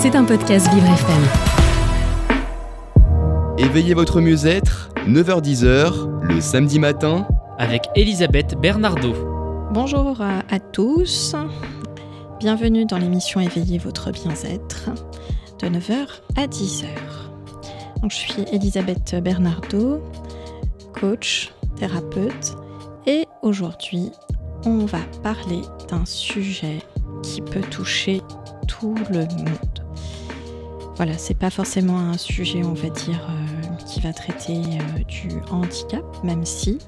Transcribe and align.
C'est 0.00 0.16
un 0.16 0.24
podcast 0.24 0.66
Vivre 0.72 0.86
FM. 0.86 1.22
Éveillez 3.58 3.92
votre 3.92 4.22
mieux-être, 4.22 4.88
9h-10h, 5.06 6.22
le 6.22 6.40
samedi 6.40 6.78
matin, 6.78 7.28
avec 7.58 7.82
Elisabeth 7.94 8.58
Bernardo. 8.58 9.12
Bonjour 9.72 10.22
à, 10.22 10.58
tous, 10.58 11.36
bienvenue 12.38 12.86
dans 12.86 12.96
l'émission 12.96 13.40
Éveillez 13.40 13.76
votre 13.76 14.10
bien-être 14.10 14.88
de 15.60 15.66
9h 15.66 16.06
à 16.38 16.46
10h. 16.46 16.86
Donc, 18.00 18.10
je 18.10 18.16
suis 18.16 18.42
Elisabeth 18.52 19.16
Bernardo, 19.22 20.02
coach, 20.98 21.52
thérapeute, 21.76 22.56
et 23.06 23.26
aujourd'hui, 23.42 24.12
on 24.64 24.86
va 24.86 25.00
parler 25.22 25.60
d'un 25.90 26.06
sujet 26.06 26.78
qui 27.22 27.42
peut 27.42 27.60
toucher 27.60 28.22
tout 28.66 28.94
le 29.10 29.26
monde. 29.44 29.79
Voilà, 30.96 31.16
c'est 31.16 31.34
pas 31.38 31.50
forcément 31.50 31.98
un 31.98 32.18
sujet, 32.18 32.62
on 32.64 32.74
va 32.74 32.90
dire, 32.90 33.26
euh, 33.30 33.74
qui 33.86 34.00
va 34.00 34.12
traiter 34.12 34.58
euh, 34.58 35.02
du 35.04 35.30
handicap, 35.50 36.04
même 36.22 36.44
si 36.44 36.78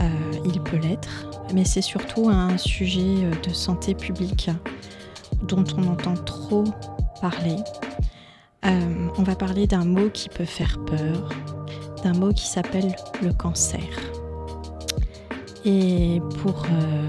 euh, 0.00 0.08
il 0.44 0.60
peut 0.62 0.78
l'être, 0.78 1.26
mais 1.52 1.64
c'est 1.64 1.82
surtout 1.82 2.28
un 2.30 2.56
sujet 2.56 3.30
de 3.46 3.52
santé 3.52 3.94
publique 3.94 4.50
dont 5.42 5.64
on 5.76 5.88
entend 5.88 6.14
trop 6.14 6.64
parler. 7.20 7.56
On 9.18 9.22
va 9.22 9.36
parler 9.36 9.66
d'un 9.66 9.84
mot 9.84 10.10
qui 10.10 10.28
peut 10.28 10.44
faire 10.44 10.78
peur, 10.84 11.30
d'un 12.02 12.12
mot 12.12 12.32
qui 12.32 12.46
s'appelle 12.46 12.94
le 13.22 13.32
cancer. 13.32 13.80
Et 15.64 16.20
pour 16.42 16.66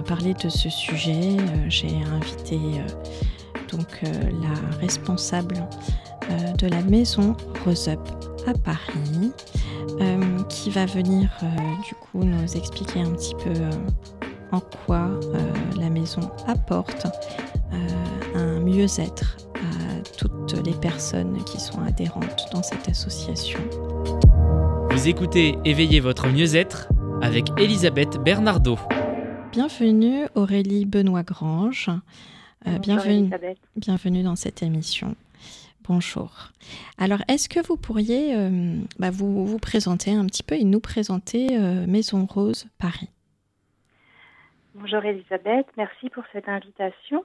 parler 0.07 0.35
de 0.35 0.49
ce 0.49 0.69
sujet, 0.69 1.35
j'ai 1.67 1.97
invité 2.13 2.59
donc 3.71 4.01
la 4.03 4.77
responsable 4.77 5.67
euh, 6.29 6.53
de 6.53 6.67
la 6.67 6.81
maison 6.81 7.35
Rose 7.65 7.87
Up 7.87 7.99
à 8.47 8.53
Paris, 8.53 9.31
euh, 9.99 10.43
qui 10.49 10.69
va 10.69 10.85
venir 10.85 11.29
euh, 11.43 11.47
du 11.87 11.93
coup 11.95 12.23
nous 12.23 12.55
expliquer 12.55 13.01
un 13.01 13.11
petit 13.11 13.35
peu 13.35 13.49
euh, 13.49 13.71
en 14.51 14.59
quoi 14.59 15.09
euh, 15.33 15.37
la 15.79 15.89
maison 15.89 16.21
apporte 16.47 17.07
euh, 17.73 18.35
un 18.35 18.59
mieux-être 18.59 19.37
à 19.55 20.01
toutes 20.17 20.65
les 20.65 20.73
personnes 20.73 21.43
qui 21.43 21.59
sont 21.59 21.81
adhérentes 21.81 22.45
dans 22.53 22.63
cette 22.63 22.87
association. 22.87 23.59
Vous 24.91 25.07
écoutez 25.07 25.57
Éveillez 25.65 25.99
votre 25.99 26.27
mieux-être 26.27 26.87
avec 27.21 27.49
Elisabeth 27.57 28.17
Bernardo. 28.23 28.77
Bienvenue 29.51 30.27
Aurélie. 30.35 30.87
Euh, 32.67 32.79
bienvenue, 32.79 33.13
Elisabeth. 33.19 33.57
bienvenue 33.75 34.23
dans 34.23 34.35
cette 34.35 34.63
émission. 34.63 35.15
Bonjour. 35.87 36.49
Alors, 36.97 37.19
est-ce 37.29 37.47
que 37.47 37.65
vous 37.65 37.77
pourriez 37.77 38.35
euh, 38.35 38.75
bah, 38.99 39.09
vous, 39.09 39.45
vous 39.45 39.57
présenter 39.57 40.11
un 40.11 40.25
petit 40.25 40.43
peu 40.43 40.55
et 40.55 40.65
nous 40.65 40.81
présenter 40.81 41.57
euh, 41.57 41.87
Maison 41.87 42.25
Rose 42.25 42.67
Paris? 42.77 43.09
Bonjour 44.75 45.03
Elisabeth, 45.05 45.65
merci 45.77 46.09
pour 46.09 46.23
cette 46.33 46.49
invitation. 46.49 47.23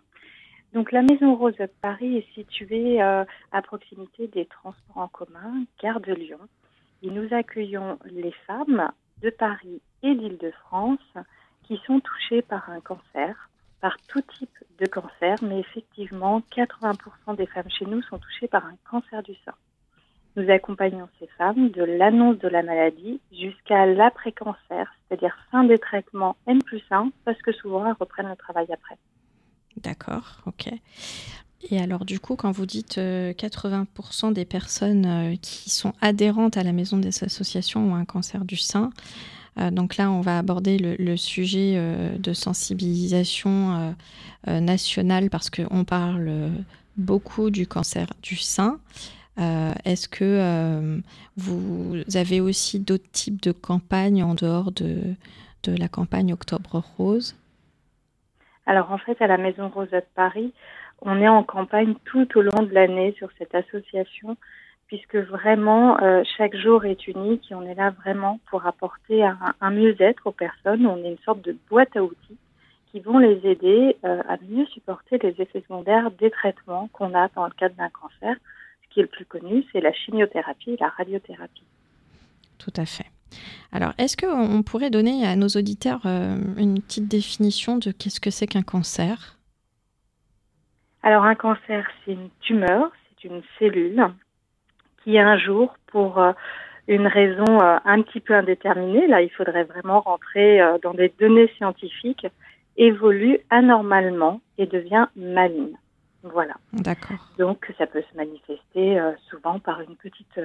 Donc 0.73 0.93
la 0.93 1.03
Maison 1.03 1.35
Rose 1.35 1.57
Paris 1.83 2.19
est 2.19 2.35
située 2.35 3.03
euh, 3.03 3.25
à 3.51 3.63
proximité 3.63 4.29
des 4.29 4.47
transports 4.47 4.97
en 4.97 5.09
commun, 5.09 5.65
gare 5.83 6.01
de 6.01 6.15
Lyon. 6.15 6.39
Et 7.03 7.11
nous 7.11 7.35
accueillons 7.35 7.99
les 8.07 8.33
femmes 8.47 8.91
de 9.23 9.31
Paris 9.31 9.83
et 10.03 10.15
d'Île-de-France 10.15 11.25
qui 11.65 11.79
sont 11.87 12.01
touchées 12.01 12.43
par 12.43 12.71
un 12.71 12.81
cancer, 12.81 13.51
par 13.83 13.97
tout 14.07 14.23
type 14.39 14.57
de 14.79 14.87
cancer, 14.87 15.37
mais 15.43 15.59
effectivement 15.59 16.41
80% 16.57 17.37
des 17.37 17.47
femmes 17.47 17.69
chez 17.69 17.85
nous 17.85 18.01
sont 18.03 18.19
touchées 18.19 18.47
par 18.47 18.65
un 18.65 18.77
cancer 18.89 19.23
du 19.25 19.35
sein. 19.45 19.55
Nous 20.37 20.49
accompagnons 20.51 21.09
ces 21.19 21.27
femmes 21.37 21.69
de 21.71 21.83
l'annonce 21.83 22.39
de 22.39 22.49
la 22.49 22.63
maladie 22.63 23.21
jusqu'à 23.33 23.85
l'après-cancer, 23.85 24.95
c'est-à-dire 25.09 25.37
fin 25.51 25.65
des 25.65 25.79
traitements 25.79 26.37
N 26.47 26.63
plus 26.63 26.83
1, 26.91 27.11
parce 27.25 27.43
que 27.43 27.53
souvent 27.53 27.85
elles 27.85 27.97
reprennent 27.99 28.31
le 28.31 28.37
travail 28.37 28.67
après. 28.73 28.97
D'accord, 29.77 30.41
ok. 30.47 30.71
Et 31.71 31.81
alors, 31.81 32.05
du 32.05 32.19
coup, 32.19 32.37
quand 32.37 32.51
vous 32.51 32.67
dites 32.67 32.99
euh, 32.99 33.33
80% 33.33 34.33
des 34.33 34.45
personnes 34.45 35.07
euh, 35.07 35.37
qui 35.41 35.71
sont 35.71 35.93
adhérentes 36.01 36.57
à 36.57 36.63
la 36.63 36.73
maison 36.73 36.99
des 36.99 37.25
associations 37.25 37.93
ont 37.93 37.95
un 37.95 38.05
cancer 38.05 38.45
du 38.45 38.57
sein, 38.57 38.91
euh, 38.91 39.42
donc 39.57 39.97
là, 39.97 40.11
on 40.11 40.21
va 40.21 40.39
aborder 40.39 40.79
le, 40.79 41.17
sujet 41.17 41.75
euh, 41.77 42.17
de 42.19 42.33
sensibilisation 42.33 43.73
euh, 43.73 43.91
euh, 44.49 44.61
nationale 44.61 45.29
parce 45.31 45.51
qu'on 45.51 45.85
parle 45.85 46.27
euh, 46.29 46.49
beaucoup 46.97 47.51
du 47.51 47.67
cancer 47.67 48.07
du 48.23 48.37
sein. 48.37 48.79
Euh, 49.39 49.73
Est-ce 49.85 50.09
que 50.09 50.25
euh, 50.25 50.99
vous 51.37 51.97
avez 52.15 52.41
aussi 52.41 52.81
d'autres 52.81 53.11
types 53.13 53.43
de 53.43 53.53
campagnes 53.53 54.23
en 54.23 54.35
dehors 54.35 54.73
de, 54.73 55.15
de 55.63 55.77
la 55.77 55.89
campagne 55.89 56.33
Octobre 56.33 56.83
Rose? 56.97 57.37
Alors 58.67 58.91
en 58.93 58.99
fait, 58.99 59.21
à 59.21 59.27
la 59.27 59.39
Maison 59.39 59.69
Rose 59.69 59.91
de 59.91 60.03
Paris, 60.15 60.53
on 61.01 61.21
est 61.21 61.29
en 61.29 61.43
campagne 61.43 61.95
tout 62.05 62.29
au 62.39 62.43
long 62.43 62.63
de 62.63 62.73
l'année 62.73 63.15
sur 63.19 63.29
cette 63.39 63.55
association, 63.55 64.37
puisque 64.93 65.17
vraiment 65.17 65.99
euh, 66.03 66.23
chaque 66.37 66.55
jour 66.55 66.85
est 66.85 67.07
unique 67.07 67.51
et 67.51 67.55
on 67.55 67.63
est 67.63 67.75
là 67.75 67.95
vraiment 68.05 68.41
pour 68.51 68.67
apporter 68.67 69.25
un, 69.25 69.39
un 69.59 69.71
mieux-être 69.71 70.27
aux 70.27 70.33
personnes. 70.33 70.85
On 70.87 71.03
est 71.03 71.13
une 71.13 71.25
sorte 71.25 71.41
de 71.41 71.57
boîte 71.71 71.97
à 71.97 72.03
outils 72.03 72.37
qui 72.91 73.01
vont 73.01 73.17
les 73.17 73.41
aider 73.43 73.97
euh, 74.05 74.21
à 74.29 74.37
mieux 74.47 74.67
supporter 74.67 75.17
les 75.17 75.31
effets 75.39 75.63
secondaires 75.63 76.11
des 76.11 76.31
traitements 76.31 76.91
qu'on 76.93 77.15
a 77.15 77.29
dans 77.29 77.47
le 77.47 77.53
cadre 77.53 77.75
d'un 77.77 77.89
cancer. 77.89 78.37
Ce 78.83 78.89
qui 78.93 79.01
est 79.01 79.05
le 79.05 79.09
plus 79.09 79.25
connu, 79.25 79.65
c'est 79.73 79.81
la 79.81 79.95
chimiothérapie 79.95 80.73
et 80.73 80.77
la 80.79 80.91
radiothérapie. 80.91 81.65
Tout 82.59 82.75
à 82.77 82.85
fait. 82.85 83.07
Alors, 83.73 83.95
est-ce 83.97 84.19
qu'on 84.19 84.63
pourrait 84.63 84.91
donner 84.91 85.27
à 85.27 85.37
nos 85.37 85.49
auditeurs 85.49 86.03
euh, 86.05 86.37
une 86.59 86.83
petite 86.83 87.09
définition 87.09 87.79
de 87.79 87.93
qu'est-ce 87.93 88.21
que 88.21 88.29
c'est 88.29 88.47
qu'un 88.47 88.61
cancer? 88.61 89.39
Alors 91.03 91.25
un 91.25 91.35
cancer, 91.35 91.89
c'est 92.05 92.13
une 92.13 92.29
tumeur, 92.43 92.93
c'est 93.09 93.27
une 93.27 93.41
cellule 93.59 94.13
qui 95.03 95.19
un 95.19 95.39
jour, 95.39 95.75
pour 95.87 96.19
euh, 96.19 96.33
une 96.89 97.07
raison 97.07 97.61
euh, 97.61 97.79
un 97.85 98.03
petit 98.03 98.21
peu 98.21 98.35
indéterminée, 98.35 99.07
là 99.07 99.23
il 99.23 99.31
faudrait 99.31 99.65
vraiment 99.65 100.01
rentrer 100.01 100.61
euh, 100.61 100.79
dans 100.83 100.95
des 100.95 101.13
données 101.21 101.51
scientifiques, 101.57 102.27
évolue 102.77 103.39
anormalement 103.51 104.41
et 104.59 104.67
devient 104.67 105.07
maligne. 105.17 105.77
Voilà. 106.23 106.55
D'accord. 106.73 107.19
Donc 107.39 107.73
ça 107.79 107.87
peut 107.87 108.03
se 108.11 108.17
manifester 108.17 108.99
euh, 108.99 109.13
souvent 109.29 109.59
par 109.59 109.81
une 109.81 109.97
petite 109.97 110.39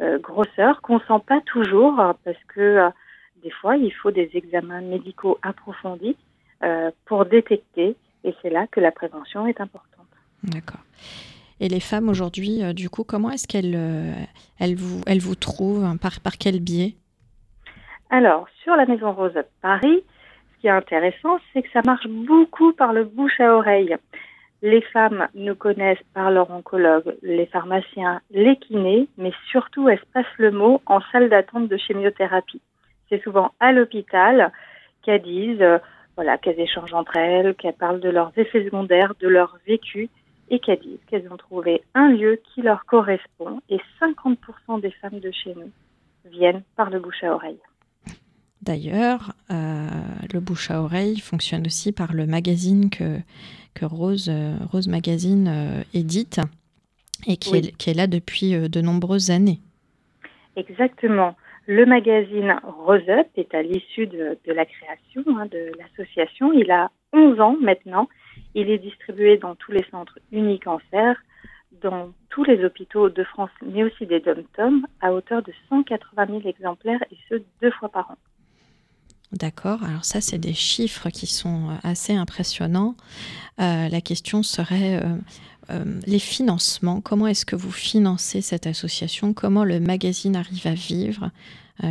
euh, 0.00 0.18
grosseur 0.18 0.82
qu'on 0.82 1.00
sent 1.00 1.22
pas 1.26 1.40
toujours 1.46 1.98
euh, 2.00 2.12
parce 2.22 2.42
que 2.48 2.60
euh, 2.60 2.90
des 3.42 3.50
fois 3.50 3.76
il 3.78 3.90
faut 3.90 4.10
des 4.10 4.30
examens 4.34 4.82
médicaux 4.82 5.38
approfondis 5.42 6.16
pour 7.04 7.26
détecter 7.26 7.96
et 8.24 8.34
c'est 8.40 8.48
là 8.48 8.66
que 8.66 8.80
la 8.80 8.90
prévention 8.90 9.46
est 9.46 9.60
importante. 9.60 10.06
D'accord. 10.42 10.80
Et 11.60 11.68
les 11.68 11.80
femmes 11.80 12.08
aujourd'hui, 12.08 12.62
euh, 12.62 12.72
du 12.72 12.90
coup, 12.90 13.04
comment 13.04 13.30
est-ce 13.30 13.48
qu'elles 13.48 13.74
euh, 13.76 14.12
elles 14.60 14.74
vous, 14.74 15.00
elles 15.06 15.20
vous 15.20 15.34
trouvent 15.34 15.84
hein, 15.84 15.96
par, 15.96 16.20
par 16.20 16.36
quel 16.38 16.60
biais? 16.60 16.94
Alors, 18.10 18.46
sur 18.62 18.76
la 18.76 18.86
Maison 18.86 19.12
Rose 19.12 19.38
Paris, 19.62 20.04
ce 20.54 20.60
qui 20.60 20.66
est 20.66 20.70
intéressant, 20.70 21.38
c'est 21.52 21.62
que 21.62 21.70
ça 21.72 21.80
marche 21.84 22.06
beaucoup 22.06 22.72
par 22.72 22.92
le 22.92 23.04
bouche 23.04 23.40
à 23.40 23.54
oreille. 23.54 23.96
Les 24.62 24.80
femmes 24.80 25.28
nous 25.34 25.54
connaissent 25.54 26.02
par 26.14 26.30
leur 26.30 26.50
oncologue, 26.50 27.16
les 27.22 27.46
pharmaciens, 27.46 28.20
les 28.30 28.56
kinés, 28.56 29.08
mais 29.18 29.32
surtout 29.50 29.88
elles 29.88 29.98
se 29.98 30.12
passent 30.12 30.26
le 30.38 30.50
mot 30.50 30.80
en 30.86 31.00
salle 31.12 31.28
d'attente 31.28 31.68
de 31.68 31.76
chimiothérapie. 31.76 32.62
C'est 33.08 33.22
souvent 33.22 33.52
à 33.60 33.72
l'hôpital 33.72 34.52
qu'elles 35.02 35.22
disent, 35.22 35.60
euh, 35.60 35.78
voilà, 36.16 36.38
qu'elles 36.38 36.60
échangent 36.60 36.94
entre 36.94 37.16
elles, 37.16 37.54
qu'elles 37.54 37.74
parlent 37.74 38.00
de 38.00 38.08
leurs 38.08 38.32
effets 38.36 38.64
secondaires, 38.64 39.14
de 39.20 39.28
leur 39.28 39.58
vécu, 39.66 40.08
et 40.50 40.58
qu'elles 40.58 40.80
disent 40.80 40.98
qu'elles 41.08 41.30
ont 41.32 41.36
trouvé 41.36 41.82
un 41.94 42.08
lieu 42.08 42.40
qui 42.54 42.62
leur 42.62 42.84
correspond. 42.86 43.60
Et 43.68 43.78
50% 44.00 44.80
des 44.80 44.90
femmes 44.92 45.20
de 45.20 45.30
chez 45.30 45.54
nous 45.54 45.70
viennent 46.30 46.62
par 46.76 46.90
le 46.90 47.00
bouche 47.00 47.22
à 47.22 47.34
oreille. 47.34 47.58
D'ailleurs, 48.62 49.32
euh, 49.50 49.88
le 50.32 50.40
bouche 50.40 50.70
à 50.70 50.82
oreille 50.82 51.20
fonctionne 51.20 51.66
aussi 51.66 51.92
par 51.92 52.12
le 52.14 52.26
magazine 52.26 52.90
que, 52.90 53.18
que 53.74 53.84
Rose, 53.84 54.28
euh, 54.28 54.56
Rose 54.72 54.88
Magazine 54.88 55.48
euh, 55.48 55.82
édite 55.94 56.40
et 57.26 57.36
qui, 57.36 57.52
Oui. 57.52 57.58
est, 57.58 57.76
qui 57.76 57.90
est 57.90 57.94
là 57.94 58.06
depuis 58.06 58.52
de 58.68 58.80
nombreuses 58.80 59.30
années. 59.30 59.60
Exactement. 60.56 61.36
Le 61.66 61.84
magazine 61.84 62.56
Rose 62.62 63.08
Up 63.08 63.26
est 63.36 63.54
à 63.54 63.62
l'issue 63.62 64.06
de, 64.06 64.38
de 64.46 64.52
la 64.52 64.64
création 64.64 65.22
hein, 65.28 65.46
de 65.46 65.72
l'association. 65.78 66.52
Il 66.52 66.70
a 66.70 66.90
11 67.12 67.40
ans 67.40 67.56
maintenant. 67.60 68.08
Il 68.56 68.70
est 68.70 68.78
distribué 68.78 69.36
dans 69.36 69.54
tous 69.54 69.70
les 69.70 69.84
centres 69.90 70.18
Unicancer, 70.32 71.12
dans 71.82 72.10
tous 72.30 72.42
les 72.42 72.64
hôpitaux 72.64 73.10
de 73.10 73.22
France, 73.22 73.50
mais 73.62 73.84
aussi 73.84 74.06
des 74.06 74.20
dom-tom, 74.20 74.86
à 75.02 75.12
hauteur 75.12 75.42
de 75.42 75.52
180 75.68 76.26
000 76.26 76.40
exemplaires, 76.48 77.02
et 77.12 77.16
ce, 77.28 77.34
deux 77.60 77.70
fois 77.72 77.90
par 77.90 78.10
an. 78.10 78.16
D'accord, 79.32 79.84
alors 79.84 80.06
ça, 80.06 80.22
c'est 80.22 80.38
des 80.38 80.54
chiffres 80.54 81.10
qui 81.10 81.26
sont 81.26 81.68
euh, 81.68 81.74
assez 81.82 82.14
impressionnants. 82.14 82.94
Euh, 83.60 83.88
la 83.90 84.00
question 84.00 84.42
serait, 84.42 85.02
euh, 85.70 85.84
les 86.06 86.18
financements, 86.18 87.02
comment 87.02 87.26
est-ce 87.26 87.44
que 87.44 87.56
vous 87.56 87.72
financez 87.72 88.40
cette 88.40 88.66
association? 88.66 89.34
Comment 89.34 89.64
le 89.64 89.80
magazine 89.80 90.34
arrive 90.34 90.66
à 90.66 90.74
vivre? 90.74 91.30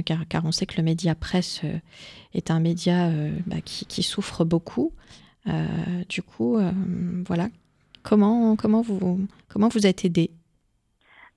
Car, 0.03 0.25
on 0.43 0.51
sait 0.51 0.65
que 0.65 0.77
le 0.77 0.83
média 0.83 1.13
presse 1.13 1.61
est 2.33 2.49
un 2.49 2.59
média 2.59 3.11
bah, 3.45 3.57
qui, 3.63 4.01
souffre 4.01 4.43
beaucoup. 4.43 4.91
Du 6.09 6.21
coup, 6.21 6.59
voilà, 7.27 7.47
comment, 8.03 8.55
comment, 8.55 8.81
vous, 8.81 9.19
comment 9.49 9.67
vous 9.67 9.85
êtes 9.85 10.05
aidé 10.05 10.31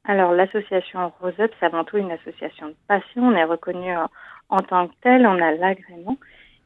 alors, 0.05 0.33
l'association 0.33 1.13
Rose 1.21 1.39
Up, 1.39 1.53
c'est 1.61 1.67
avant 1.67 1.85
tout 1.85 1.99
une 1.99 2.11
association 2.11 2.69
de 2.69 2.75
passion. 2.87 3.25
On 3.25 3.33
est 3.33 3.45
reconnu 3.45 3.95
en 4.49 4.61
tant 4.61 4.89
que 4.89 4.95
tel, 5.03 5.27
on 5.27 5.39
a 5.39 5.53
l'agrément. 5.53 6.17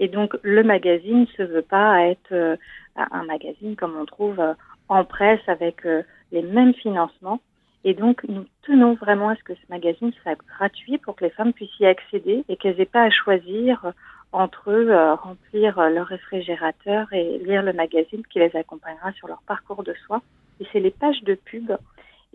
Et 0.02 0.08
donc, 0.08 0.36
le 0.42 0.62
magazine 0.62 1.20
ne 1.20 1.26
se 1.26 1.42
veut 1.42 1.62
pas 1.62 2.06
être 2.06 2.32
euh, 2.32 2.56
un 2.96 3.24
magazine 3.24 3.76
comme 3.76 3.96
on 3.96 4.04
trouve 4.04 4.40
euh, 4.40 4.54
en 4.88 5.04
presse 5.04 5.46
avec 5.46 5.86
euh, 5.86 6.02
les 6.32 6.42
mêmes 6.42 6.74
financements. 6.74 7.40
Et 7.84 7.94
donc, 7.94 8.24
nous 8.28 8.44
tenons 8.62 8.94
vraiment 8.94 9.28
à 9.28 9.36
ce 9.36 9.44
que 9.44 9.54
ce 9.54 9.70
magazine 9.70 10.12
soit 10.22 10.34
gratuit 10.34 10.98
pour 10.98 11.16
que 11.16 11.24
les 11.24 11.30
femmes 11.30 11.52
puissent 11.52 11.78
y 11.80 11.86
accéder 11.86 12.44
et 12.48 12.56
qu'elles 12.56 12.76
n'aient 12.76 12.84
pas 12.84 13.02
à 13.02 13.10
choisir 13.10 13.92
entre 14.32 14.70
eux, 14.70 14.92
remplir 15.14 15.80
leur 15.90 16.06
réfrigérateur 16.06 17.12
et 17.12 17.38
lire 17.38 17.62
le 17.62 17.72
magazine 17.72 18.22
qui 18.30 18.38
les 18.38 18.54
accompagnera 18.56 19.12
sur 19.12 19.28
leur 19.28 19.42
parcours 19.42 19.82
de 19.82 19.94
soins. 20.06 20.22
Et 20.60 20.66
c'est 20.72 20.80
les 20.80 20.90
pages 20.90 21.22
de 21.22 21.34
pub 21.34 21.72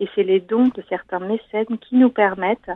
et 0.00 0.08
c'est 0.14 0.22
les 0.22 0.40
dons 0.40 0.68
de 0.68 0.82
certains 0.88 1.18
mécènes 1.18 1.78
qui 1.78 1.96
nous 1.96 2.10
permettent 2.10 2.70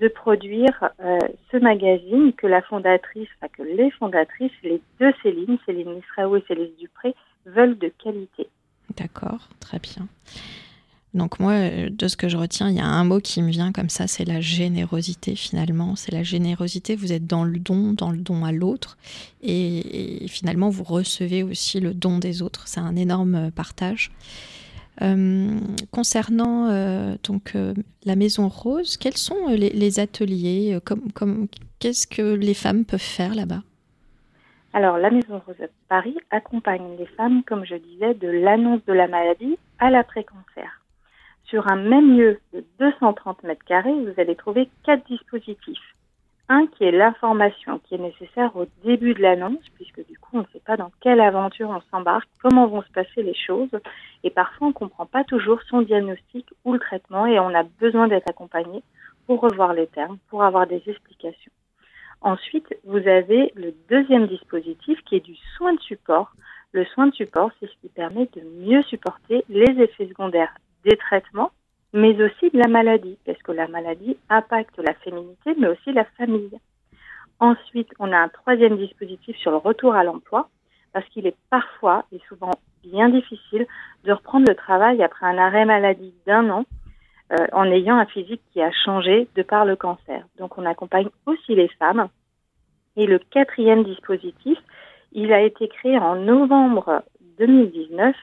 de 0.00 0.08
produire 0.08 0.90
euh, 1.00 1.18
ce 1.50 1.56
magazine 1.56 2.32
que 2.32 2.46
la 2.46 2.62
fondatrice, 2.62 3.28
enfin 3.36 3.48
que 3.52 3.62
les 3.62 3.90
fondatrices, 3.92 4.52
les 4.62 4.80
deux 5.00 5.12
Céline, 5.22 5.58
Céline 5.66 5.94
Nisraou 5.94 6.36
et 6.36 6.44
Céline 6.46 6.70
Dupré, 6.78 7.14
veulent 7.46 7.78
de 7.78 7.88
qualité. 8.02 8.48
D'accord, 8.96 9.48
très 9.60 9.78
bien. 9.78 10.06
Donc 11.14 11.40
moi, 11.40 11.52
euh, 11.52 11.88
de 11.90 12.08
ce 12.08 12.16
que 12.16 12.28
je 12.28 12.36
retiens, 12.36 12.68
il 12.68 12.76
y 12.76 12.80
a 12.80 12.86
un 12.86 13.04
mot 13.04 13.18
qui 13.18 13.42
me 13.42 13.50
vient 13.50 13.72
comme 13.72 13.88
ça, 13.88 14.06
c'est 14.06 14.24
la 14.24 14.40
générosité 14.40 15.34
finalement. 15.36 15.96
C'est 15.96 16.12
la 16.12 16.22
générosité, 16.22 16.96
vous 16.96 17.12
êtes 17.12 17.26
dans 17.26 17.44
le 17.44 17.58
don, 17.58 17.92
dans 17.92 18.10
le 18.10 18.18
don 18.18 18.44
à 18.44 18.52
l'autre, 18.52 18.98
et, 19.42 20.26
finalement 20.28 20.68
vous 20.68 20.84
recevez 20.84 21.42
aussi 21.42 21.80
le 21.80 21.94
don 21.94 22.18
des 22.18 22.42
autres. 22.42 22.68
C'est 22.68 22.80
un 22.80 22.96
énorme 22.96 23.50
partage. 23.50 24.10
Euh, 25.00 25.60
concernant 25.92 26.70
euh, 26.70 27.14
donc 27.22 27.52
euh, 27.54 27.72
la 28.04 28.16
Maison 28.16 28.48
Rose, 28.48 28.96
quels 28.96 29.16
sont 29.16 29.46
les, 29.46 30.00
ateliers 30.00 30.78
comme, 30.84 31.12
comme, 31.12 31.46
Qu'est-ce 31.78 32.08
que 32.08 32.34
les 32.34 32.54
femmes 32.54 32.84
peuvent 32.84 32.98
faire 32.98 33.34
là-bas? 33.34 33.62
Alors, 34.72 34.98
la 34.98 35.10
Maison 35.10 35.40
Rose 35.46 35.56
Paris 35.88 36.16
accompagne 36.30 36.96
les 36.98 37.06
femmes, 37.06 37.42
comme 37.44 37.64
je 37.64 37.76
disais, 37.76 38.14
de 38.14 38.28
l'annonce 38.28 38.84
de 38.86 38.92
la 38.92 39.06
maladie 39.06 39.56
à 39.78 39.90
l'après-cancer. 39.90 40.77
Sur 41.48 41.66
un 41.66 41.76
même 41.76 42.14
lieu 42.14 42.40
de 42.52 42.62
230 42.78 43.42
mètres 43.42 43.64
carrés, 43.64 43.94
vous 43.94 44.12
allez 44.20 44.36
trouver 44.36 44.68
quatre 44.84 45.06
dispositifs. 45.06 45.94
Un 46.50 46.66
qui 46.66 46.84
est 46.84 46.90
l'information 46.90 47.78
qui 47.78 47.94
est 47.94 47.98
nécessaire 47.98 48.54
au 48.54 48.66
début 48.84 49.14
de 49.14 49.22
l'annonce, 49.22 49.66
puisque 49.74 50.06
du 50.06 50.18
coup 50.18 50.36
on 50.36 50.40
ne 50.40 50.46
sait 50.52 50.60
pas 50.60 50.76
dans 50.76 50.92
quelle 51.00 51.22
aventure 51.22 51.70
on 51.70 51.80
s'embarque, 51.90 52.28
comment 52.42 52.66
vont 52.66 52.82
se 52.82 52.92
passer 52.92 53.22
les 53.22 53.34
choses, 53.34 53.70
et 54.24 54.30
parfois 54.30 54.66
on 54.66 54.70
ne 54.70 54.74
comprend 54.74 55.06
pas 55.06 55.24
toujours 55.24 55.62
son 55.70 55.80
diagnostic 55.80 56.46
ou 56.66 56.74
le 56.74 56.78
traitement, 56.78 57.24
et 57.24 57.40
on 57.40 57.54
a 57.54 57.62
besoin 57.62 58.08
d'être 58.08 58.28
accompagné 58.28 58.82
pour 59.26 59.40
revoir 59.40 59.72
les 59.72 59.86
termes, 59.86 60.18
pour 60.28 60.42
avoir 60.42 60.66
des 60.66 60.82
explications. 60.86 61.52
Ensuite, 62.20 62.76
vous 62.84 63.08
avez 63.08 63.52
le 63.54 63.72
deuxième 63.88 64.26
dispositif 64.26 65.00
qui 65.06 65.16
est 65.16 65.24
du 65.24 65.36
soin 65.56 65.72
de 65.72 65.80
support. 65.80 66.32
Le 66.72 66.84
soin 66.84 67.06
de 67.06 67.14
support, 67.14 67.50
c'est 67.58 67.68
ce 67.68 67.76
qui 67.80 67.88
permet 67.88 68.28
de 68.34 68.42
mieux 68.66 68.82
supporter 68.82 69.44
les 69.48 69.82
effets 69.82 70.08
secondaires 70.08 70.52
des 70.88 70.96
traitements 70.96 71.50
mais 71.92 72.20
aussi 72.22 72.50
de 72.50 72.58
la 72.58 72.68
maladie, 72.68 73.18
parce 73.24 73.40
que 73.42 73.52
la 73.52 73.66
maladie 73.68 74.16
impacte 74.28 74.78
la 74.78 74.94
féminité, 74.94 75.54
mais 75.58 75.68
aussi 75.68 75.92
la 75.92 76.04
famille. 76.04 76.58
Ensuite, 77.40 77.88
on 77.98 78.12
a 78.12 78.18
un 78.18 78.28
troisième 78.28 78.76
dispositif 78.76 79.36
sur 79.38 79.50
le 79.50 79.56
retour 79.56 79.94
à 79.94 80.04
l'emploi, 80.04 80.48
parce 80.92 81.08
qu'il 81.08 81.26
est 81.26 81.36
parfois 81.50 82.04
et 82.12 82.20
souvent 82.28 82.50
bien 82.82 83.08
difficile 83.08 83.66
de 84.04 84.12
reprendre 84.12 84.46
le 84.48 84.54
travail 84.54 85.02
après 85.02 85.26
un 85.26 85.38
arrêt 85.38 85.64
maladie 85.64 86.14
d'un 86.26 86.48
an 86.50 86.64
euh, 87.32 87.46
en 87.52 87.64
ayant 87.64 87.98
un 87.98 88.06
physique 88.06 88.42
qui 88.52 88.60
a 88.60 88.70
changé 88.72 89.28
de 89.34 89.42
par 89.42 89.64
le 89.64 89.76
cancer. 89.76 90.24
Donc 90.38 90.58
on 90.58 90.64
accompagne 90.64 91.08
aussi 91.26 91.54
les 91.54 91.68
femmes. 91.78 92.08
Et 92.96 93.06
le 93.06 93.18
quatrième 93.18 93.84
dispositif, 93.84 94.58
il 95.12 95.32
a 95.32 95.42
été 95.42 95.68
créé 95.68 95.98
en 95.98 96.16
novembre 96.16 97.02
2019 97.38 98.16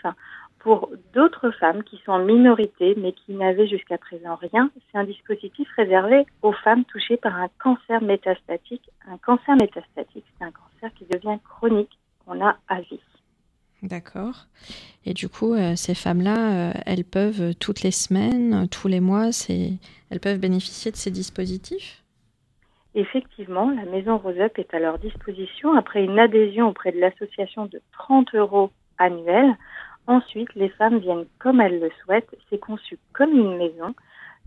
pour 0.66 0.90
d'autres 1.14 1.52
femmes 1.52 1.84
qui 1.84 2.02
sont 2.04 2.14
en 2.14 2.26
minorité 2.26 2.96
mais 2.98 3.12
qui 3.12 3.36
n'avaient 3.36 3.68
jusqu'à 3.68 4.00
présent 4.00 4.34
rien. 4.34 4.72
C'est 4.92 4.98
un 4.98 5.04
dispositif 5.04 5.68
réservé 5.78 6.26
aux 6.42 6.54
femmes 6.54 6.84
touchées 6.86 7.18
par 7.18 7.36
un 7.36 7.50
cancer 7.62 8.02
métastatique. 8.02 8.90
Un 9.08 9.20
cancer 9.20 9.56
métastatique, 9.58 10.26
c'est 10.40 10.44
un 10.44 10.50
cancer 10.50 10.90
qui 10.98 11.06
devient 11.06 11.38
chronique, 11.48 12.00
qu'on 12.26 12.44
a 12.44 12.58
à 12.68 12.82
vie. 12.82 13.00
D'accord. 13.84 14.48
Et 15.06 15.14
du 15.14 15.30
coup, 15.30 15.54
euh, 15.54 15.76
ces 15.76 15.94
femmes-là, 15.94 16.72
euh, 16.72 16.74
elles 16.88 17.06
peuvent 17.06 17.42
euh, 17.42 17.54
toutes 17.54 17.84
les 17.84 17.92
semaines, 17.92 18.68
tous 18.68 18.88
les 18.88 19.02
mois, 19.02 19.30
elles 19.48 20.20
peuvent 20.20 20.40
bénéficier 20.40 20.90
de 20.90 20.98
ces 20.98 21.12
dispositifs? 21.12 22.04
Effectivement, 22.96 23.70
la 23.70 23.86
Maison 23.86 24.18
Rose 24.18 24.40
Up 24.40 24.58
est 24.58 24.74
à 24.74 24.80
leur 24.80 24.98
disposition 24.98 25.78
après 25.78 26.04
une 26.04 26.18
adhésion 26.18 26.70
auprès 26.70 26.92
de 26.92 27.00
l'association 27.00 27.68
de 27.68 27.80
30 27.92 28.34
euros 28.34 28.72
annuels. 28.98 29.56
Ensuite, 30.07 30.54
les 30.56 30.69
femmes 30.69 31.00
viennent 31.00 31.25
comme 31.40 31.62
elles 31.62 31.80
le 31.80 31.90
souhaitent. 32.04 32.36
C'est 32.50 32.60
conçu 32.60 32.98
comme 33.13 33.31
une 33.31 33.57
maison. 33.57 33.96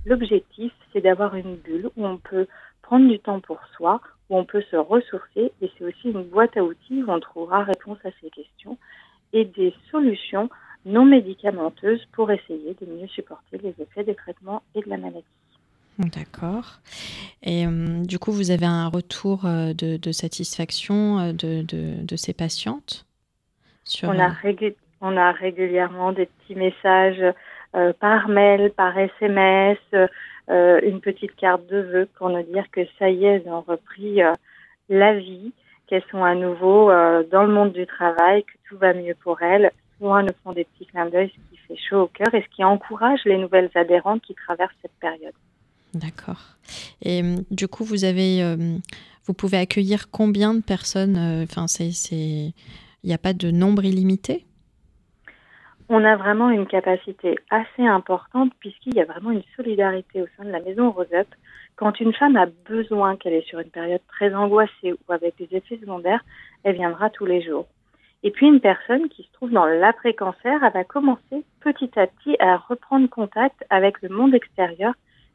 L'objectif, 0.07 0.73
c'est 0.93 1.01
d'avoir 1.01 1.35
une 1.35 1.57
bulle 1.57 1.91
où 1.97 2.07
on 2.07 2.19
peut 2.19 2.47
prendre 2.83 3.09
du 3.09 3.19
temps 3.19 3.41
pour 3.41 3.61
soi, 3.77 4.01
où 4.31 4.39
on 4.39 4.45
peut 4.45 4.63
se 4.71 4.77
ressourcer. 4.77 5.53
Et 5.61 5.71
c'est 5.77 5.85
aussi 5.85 6.11
une 6.11 6.25
boîte 6.25 6.57
à 6.57 6.63
outils 6.63 7.03
où 7.03 7.11
on 7.11 7.21
trouvera 7.21 7.65
réponse 7.65 7.99
à 8.05 8.11
ces 8.21 8.31
questions 8.31 8.79
et 9.33 9.45
des 9.45 9.75
solutions 9.91 10.49
non 10.87 11.05
médicamenteuses 11.05 12.07
pour 12.13 12.31
essayer 12.31 12.75
de 12.81 12.87
mieux 12.87 13.09
supporter 13.09 13.59
les 13.59 13.75
effets 13.81 14.05
des 14.05 14.15
traitements 14.15 14.63
et 14.75 14.81
de 14.81 14.89
la 14.89 14.97
maladie. 14.97 15.25
D'accord. 15.99 16.81
Et 17.43 17.67
euh, 17.67 18.05
du 18.05 18.19
coup, 18.21 18.31
vous 18.31 18.53
avez 18.53 18.67
un 18.67 18.89
retour 18.89 19.45
euh, 19.45 19.73
de, 19.75 20.13
satisfaction 20.13 21.19
euh, 21.19 21.33
de, 21.33 22.17
ces 22.17 22.33
patientes 22.33 23.05
sur, 23.85 24.09
on, 24.09 24.19
a 24.19 24.31
on 25.01 25.17
a 25.17 25.33
régulièrement 25.33 26.13
des 26.13 26.27
petits 26.27 26.55
messages 26.55 27.23
euh, 27.77 27.93
par 28.01 28.29
mail, 28.29 28.73
par 28.77 28.97
SMS, 28.99 29.79
euh, 29.95 30.81
une 30.83 31.01
petite 31.01 31.37
carte 31.37 31.67
de 31.67 31.81
vœux 31.81 32.09
pour 32.17 32.31
nous 32.31 32.43
dire 32.43 32.65
que 32.73 32.81
ça 32.99 33.11
y 33.11 33.25
est, 33.25 33.43
elles 33.45 33.49
ont 33.49 33.61
repris 33.61 34.23
euh, 34.23 34.33
la 34.89 35.15
vie, 35.15 35.53
qu'elles 35.87 36.05
sont 36.11 36.25
à 36.25 36.35
nouveau 36.35 36.91
dans 37.31 37.45
le 37.45 37.53
monde 37.53 37.73
du 37.73 37.87
travail, 37.87 38.45
que 38.45 38.53
tout 38.69 38.77
va 38.77 38.93
mieux 38.93 39.15
pour 39.23 39.41
elles. 39.43 39.71
Souvent, 39.99 40.23
nous 40.23 40.35
font 40.45 40.53
des 40.53 40.65
petits 40.65 40.87
clins 40.87 41.07
d'œil, 41.07 41.31
ce 41.31 41.51
qui 41.51 41.63
fait 41.67 41.81
chaud 41.89 42.03
au 42.03 42.07
cœur 42.07 42.35
et 42.35 42.43
ce 42.43 42.55
qui 42.55 42.63
encourage 42.63 43.21
les 43.25 43.39
nouvelles 43.39 43.71
adhérentes 43.75 44.23
qui 44.23 44.35
traversent 44.35 44.77
cette 44.83 44.99
période. 45.01 45.33
D'accord. 45.95 46.57
Et 47.03 47.23
du 47.51 47.69
coup, 47.69 47.85
vous 47.85 48.05
avez, 48.05 48.55
vous 49.25 49.33
pouvez 49.33 49.57
accueillir 49.57 50.11
combien 50.11 50.53
de 50.53 50.61
personnes 50.61 51.17
Enfin, 51.43 51.67
c'est, 51.69 51.89
il 52.15 52.53
n'y 53.05 53.15
a 53.15 53.19
pas 53.19 53.33
de 53.33 53.51
nombre 53.51 53.87
illimité? 53.87 54.45
On 55.89 56.05
a 56.05 56.17
vraiment 56.17 56.51
une 56.51 56.67
capacité 56.67 57.37
assez 57.51 57.87
importante 57.87 58.53
puisqu'il 58.61 58.95
y 58.95 59.01
a 59.01 59.07
vraiment 59.07 59.31
une 59.31 59.43
solidarité 59.57 60.23
au 60.23 60.27
sein 60.37 60.45
de 60.45 60.51
la 60.51 60.61
maison 60.61 60.91
Rosette. 60.91 61.29
Quand 61.77 61.99
une 62.01 62.13
femme 62.13 62.37
a 62.37 62.47
besoin, 62.69 63.17
qu'elle 63.17 63.33
est 63.33 63.49
sur 63.49 63.61
une 63.61 63.71
période 63.71 64.03
très 64.09 64.35
angoissée 64.35 64.93
ou 64.93 65.13
avec 65.13 65.37
des 65.39 65.49
effets 65.57 65.79
secondaires, 65.79 66.23
elle 66.65 66.75
viendra 66.75 67.09
tous 67.09 67.25
les 67.25 67.41
jours. 67.41 67.67
Et 68.23 68.31
puis 68.31 68.47
une 68.47 68.61
personne 68.61 69.09
qui 69.09 69.23
se 69.23 69.33
trouve 69.33 69.51
dans 69.51 69.65
l'après-cancer, 69.65 70.63
elle 70.63 70.73
va 70.73 70.85
commencer 70.85 71.45
petit 71.61 71.91
à 71.99 72.07
petit 72.07 72.37
à 72.41 72.57
reprendre 72.57 73.09
contact 73.09 73.65
avec 73.71 74.03
le 74.03 74.09
monde 74.09 74.35
extérieur 74.35 74.93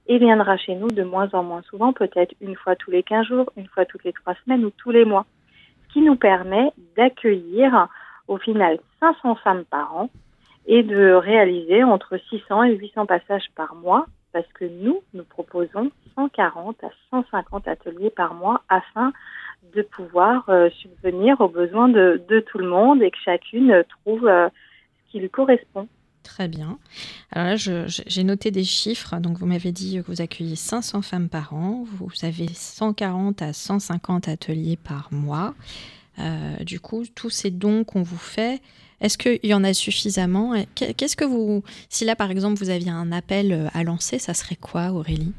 et 0.07 0.17
viendra 0.19 0.57
chez 0.57 0.75
nous 0.75 0.89
de 0.89 1.03
moins 1.03 1.29
en 1.33 1.43
moins 1.43 1.61
souvent, 1.63 1.93
peut-être 1.93 2.35
une 2.41 2.55
fois 2.55 2.75
tous 2.75 2.91
les 2.91 3.03
15 3.03 3.25
jours, 3.25 3.51
une 3.55 3.67
fois 3.67 3.85
toutes 3.85 4.03
les 4.03 4.11
trois 4.11 4.35
semaines 4.43 4.65
ou 4.65 4.69
tous 4.69 4.91
les 4.91 5.05
mois. 5.05 5.25
Ce 5.87 5.93
qui 5.93 6.01
nous 6.01 6.17
permet 6.17 6.71
d'accueillir 6.97 7.87
au 8.27 8.37
final 8.37 8.79
500 8.99 9.35
femmes 9.35 9.63
par 9.63 9.95
an 9.95 10.09
et 10.65 10.83
de 10.83 11.13
réaliser 11.13 11.83
entre 11.83 12.17
600 12.29 12.63
et 12.63 12.75
800 12.75 13.05
passages 13.05 13.45
par 13.55 13.75
mois 13.75 14.05
parce 14.31 14.47
que 14.53 14.65
nous, 14.65 15.01
nous 15.13 15.23
proposons 15.23 15.91
140 16.15 16.83
à 16.83 16.89
150 17.11 17.67
ateliers 17.67 18.09
par 18.09 18.33
mois 18.33 18.63
afin 18.67 19.13
de 19.75 19.81
pouvoir 19.81 20.49
euh, 20.49 20.69
subvenir 20.81 21.39
aux 21.39 21.49
besoins 21.49 21.87
de, 21.87 22.45
tout 22.51 22.57
le 22.57 22.67
monde 22.67 23.01
et 23.01 23.11
que 23.11 23.17
chacune 23.23 23.83
trouve 24.01 24.27
euh, 24.27 24.49
ce 25.05 25.11
qui 25.11 25.19
lui 25.19 25.29
correspond. 25.29 25.87
Très 26.23 26.47
bien. 26.47 26.79
Alors 27.31 27.49
là, 27.49 27.55
j'ai 27.55 28.23
noté 28.23 28.49
des 28.49 28.63
chiffres. 28.63 29.17
Donc, 29.19 29.37
vous 29.37 29.45
m'avez 29.45 29.71
dit 29.71 30.01
que 30.01 30.07
vous 30.07 30.21
accueillez 30.21 30.55
500 30.55 31.01
femmes 31.01 31.29
par 31.29 31.53
an. 31.53 31.83
Vous 31.85 32.09
avez 32.23 32.47
140 32.47 33.41
à 33.41 33.51
150 33.51 34.29
ateliers 34.29 34.77
par 34.77 35.09
mois. 35.11 35.53
Euh, 36.19 36.55
du 36.63 36.79
coup, 36.79 37.03
tous 37.13 37.29
ces 37.29 37.51
dons 37.51 37.83
qu'on 37.83 38.03
vous 38.03 38.17
fait, 38.17 38.61
Est-ce 39.03 39.17
qu'il 39.17 39.45
y 39.45 39.53
en 39.53 39.63
a 39.63 39.73
suffisamment? 39.73 40.53
Qu'est-ce 40.75 41.17
que 41.17 41.25
vous, 41.25 41.61
si 41.89 42.05
là 42.05 42.15
par 42.15 42.31
exemple 42.31 42.55
vous 42.55 42.69
aviez 42.69 42.89
un 42.89 43.11
appel 43.11 43.69
à 43.73 43.83
lancer, 43.83 44.17
ça 44.17 44.33
serait 44.33 44.55
quoi, 44.55 44.91
Aurélie? 44.91 45.33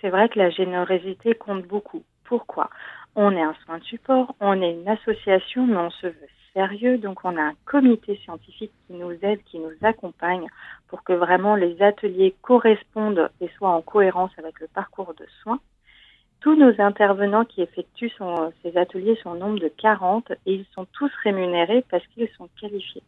C'est 0.00 0.08
vrai 0.08 0.28
que 0.30 0.38
la 0.38 0.48
générosité 0.48 1.34
compte 1.34 1.66
beaucoup. 1.66 2.02
Pourquoi? 2.24 2.70
On 3.14 3.30
est 3.32 3.42
un 3.42 3.54
soin 3.64 3.78
de 3.78 3.84
support, 3.84 4.34
on 4.40 4.62
est 4.62 4.72
une 4.72 4.88
association, 4.88 5.66
mais 5.66 5.76
on 5.76 5.90
se 5.90 6.06
veut 6.06 6.28
sérieux. 6.54 6.96
Donc 6.98 7.20
on 7.24 7.36
a 7.36 7.42
un 7.42 7.54
comité 7.66 8.18
scientifique 8.24 8.72
qui 8.86 8.94
nous 8.94 9.12
aide, 9.22 9.42
qui 9.44 9.58
nous 9.58 9.72
accompagne 9.82 10.46
pour 10.88 11.04
que 11.04 11.12
vraiment 11.12 11.56
les 11.56 11.82
ateliers 11.82 12.34
correspondent 12.40 13.30
et 13.40 13.48
soient 13.56 13.70
en 13.70 13.82
cohérence 13.82 14.32
avec 14.38 14.58
le 14.60 14.68
parcours 14.68 15.12
de 15.14 15.26
soins. 15.42 15.60
Tous 16.40 16.56
nos 16.56 16.80
intervenants 16.80 17.44
qui 17.44 17.60
effectuent 17.60 18.12
ces 18.62 18.76
ateliers 18.76 19.18
sont 19.22 19.30
au 19.30 19.36
nombre 19.36 19.58
de 19.58 19.68
40 19.68 20.30
et 20.46 20.54
ils 20.54 20.66
sont 20.74 20.86
tous 20.92 21.10
rémunérés 21.22 21.84
parce 21.90 22.06
qu'ils 22.08 22.30
sont 22.36 22.48
qualifiés. 22.60 23.02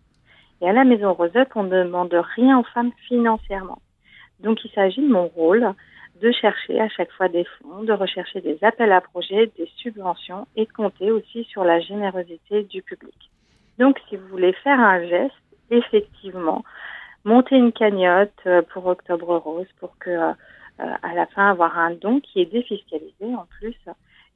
Et 0.61 0.69
à 0.69 0.73
la 0.73 0.85
Maison 0.85 1.15
Rosette, 1.15 1.51
on 1.55 1.63
ne 1.65 1.85
demande 1.85 2.15
rien 2.37 2.59
aux 2.59 2.65
femmes 2.65 2.93
financièrement. 3.09 3.79
Donc 4.41 4.65
il 4.65 4.71
s'agit 4.73 5.01
de 5.01 5.13
mon 5.13 5.29
rôle 5.29 5.75
de 6.21 6.31
chercher 6.31 6.81
à 6.81 6.89
chaque 6.89 7.11
fois 7.13 7.29
des 7.29 7.45
fonds, 7.45 7.83
de 7.83 7.93
rechercher 7.93 8.41
des 8.41 8.59
appels 8.63 8.93
à 8.93 9.01
projets, 9.01 9.51
des 9.59 9.69
subventions 9.77 10.47
et 10.55 10.67
de 10.67 10.73
compter 10.73 11.11
aussi 11.11 11.45
sur 11.45 11.65
la 11.65 11.81
générosité 11.81 12.63
du 12.65 12.83
public. 12.83 13.31
Donc, 13.79 13.99
si 14.09 14.17
vous 14.17 14.29
voulez 14.29 14.53
faire 14.53 14.79
un 14.79 15.05
geste, 15.05 15.35
effectivement, 15.71 16.65
monter 17.25 17.57
une 17.57 17.73
cagnotte 17.73 18.31
euh, 18.47 18.63
pour 18.63 18.87
Octobre 18.87 19.37
Rose 19.39 19.67
pour 19.81 19.97
que 19.99 20.11
euh, 20.11 20.33
à 20.79 21.15
la 21.15 21.27
fin 21.27 21.51
avoir 21.51 21.79
un 21.79 21.95
don 21.95 22.21
qui 22.21 22.41
est 22.41 22.47
défiscalisé 22.47 23.35
en 23.35 23.47
plus, 23.59 23.77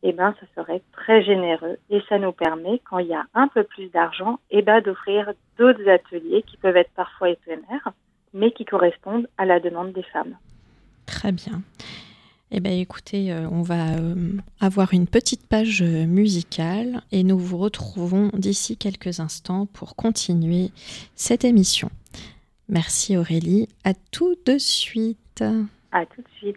eh 0.02 0.12
ben 0.12 0.34
ça 0.40 0.46
serait 0.54 0.82
très 0.92 1.24
généreux 1.24 1.78
et 1.90 2.00
ça 2.08 2.18
nous 2.18 2.32
permet 2.32 2.80
quand 2.88 2.98
il 2.98 3.08
y 3.08 3.14
a 3.14 3.24
un 3.34 3.48
peu 3.48 3.64
plus 3.64 3.88
d'argent, 3.88 4.38
eh 4.50 4.62
ben 4.62 4.80
d'offrir 4.80 5.32
d'autres 5.58 5.88
ateliers 5.88 6.42
qui 6.42 6.56
peuvent 6.56 6.76
être 6.76 6.92
parfois 6.94 7.30
éphémères, 7.30 7.92
mais 8.32 8.52
qui 8.52 8.64
correspondent 8.64 9.28
à 9.38 9.46
la 9.46 9.60
demande 9.60 9.92
des 9.92 10.02
femmes. 10.04 10.36
Très 11.06 11.32
bien. 11.32 11.62
Eh 12.52 12.60
bien, 12.60 12.78
écoutez, 12.78 13.32
euh, 13.32 13.48
on 13.50 13.62
va 13.62 13.96
euh, 13.96 14.36
avoir 14.60 14.94
une 14.94 15.08
petite 15.08 15.48
page 15.48 15.82
euh, 15.82 16.06
musicale 16.06 17.02
et 17.10 17.24
nous 17.24 17.38
vous 17.38 17.58
retrouvons 17.58 18.30
d'ici 18.34 18.76
quelques 18.76 19.18
instants 19.18 19.66
pour 19.66 19.96
continuer 19.96 20.70
cette 21.16 21.44
émission. 21.44 21.90
Merci 22.68 23.16
Aurélie. 23.16 23.68
À 23.82 23.94
tout 23.94 24.36
de 24.44 24.58
suite. 24.58 25.42
À 25.92 26.04
tout 26.06 26.20
de 26.22 26.28
suite. 26.36 26.56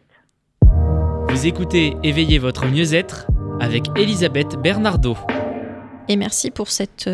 Vous 1.29 1.47
écoutez 1.47 1.95
Éveillez 2.03 2.39
votre 2.39 2.65
mieux-être 2.65 3.27
avec 3.59 3.87
Elisabeth 3.95 4.55
Bernardo. 4.57 5.15
Et 6.07 6.15
merci 6.15 6.49
pour 6.51 6.69
cette 6.69 7.07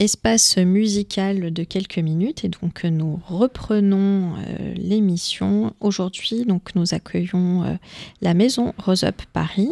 espace 0.00 0.56
musical 0.56 1.52
de 1.52 1.62
quelques 1.62 1.98
minutes 1.98 2.44
et 2.44 2.48
donc 2.48 2.82
nous 2.82 3.20
reprenons 3.28 4.34
euh, 4.36 4.74
l'émission. 4.74 5.72
Aujourd'hui, 5.78 6.44
donc 6.44 6.74
nous 6.74 6.94
accueillons 6.94 7.62
euh, 7.62 7.74
la 8.20 8.34
maison 8.34 8.74
Rose 8.78 9.04
Up 9.04 9.22
Paris 9.32 9.70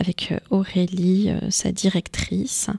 avec 0.00 0.32
euh, 0.32 0.38
Aurélie, 0.50 1.30
sa 1.50 1.70
directrice, 1.70 2.70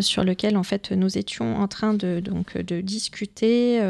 sur 0.00 0.24
lequel 0.24 0.56
en 0.56 0.62
fait 0.62 0.90
nous 0.90 1.16
étions 1.16 1.56
en 1.56 1.68
train 1.68 1.94
de 1.94 2.20
donc 2.20 2.58
de 2.58 2.80
discuter 2.80 3.80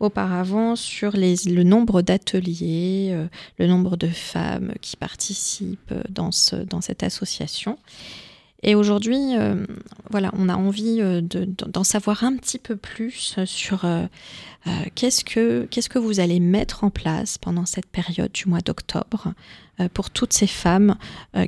auparavant 0.00 0.76
sur 0.76 1.12
les, 1.12 1.36
le 1.46 1.62
nombre 1.62 2.02
d'ateliers, 2.02 3.16
le 3.58 3.66
nombre 3.66 3.96
de 3.96 4.08
femmes 4.08 4.72
qui 4.80 4.96
participent 4.96 5.94
dans 6.08 6.32
ce, 6.32 6.56
dans 6.56 6.80
cette 6.80 7.02
association. 7.02 7.78
Et 8.62 8.74
aujourd'hui, 8.74 9.36
euh, 9.38 9.64
voilà, 10.10 10.30
on 10.36 10.48
a 10.48 10.54
envie 10.54 11.00
euh, 11.00 11.22
d'en 11.22 11.84
savoir 11.84 12.24
un 12.24 12.36
petit 12.36 12.58
peu 12.58 12.76
plus 12.76 13.42
sur 13.46 13.84
euh, 13.84 14.04
qu'est-ce 14.94 15.24
que 15.24 15.64
qu'est-ce 15.70 15.88
que 15.88 15.98
vous 15.98 16.20
allez 16.20 16.40
mettre 16.40 16.84
en 16.84 16.90
place 16.90 17.38
pendant 17.38 17.64
cette 17.64 17.86
période 17.86 18.32
du 18.32 18.48
mois 18.48 18.60
d'octobre 18.60 19.32
pour 19.94 20.10
toutes 20.10 20.34
ces 20.34 20.46
femmes 20.46 20.96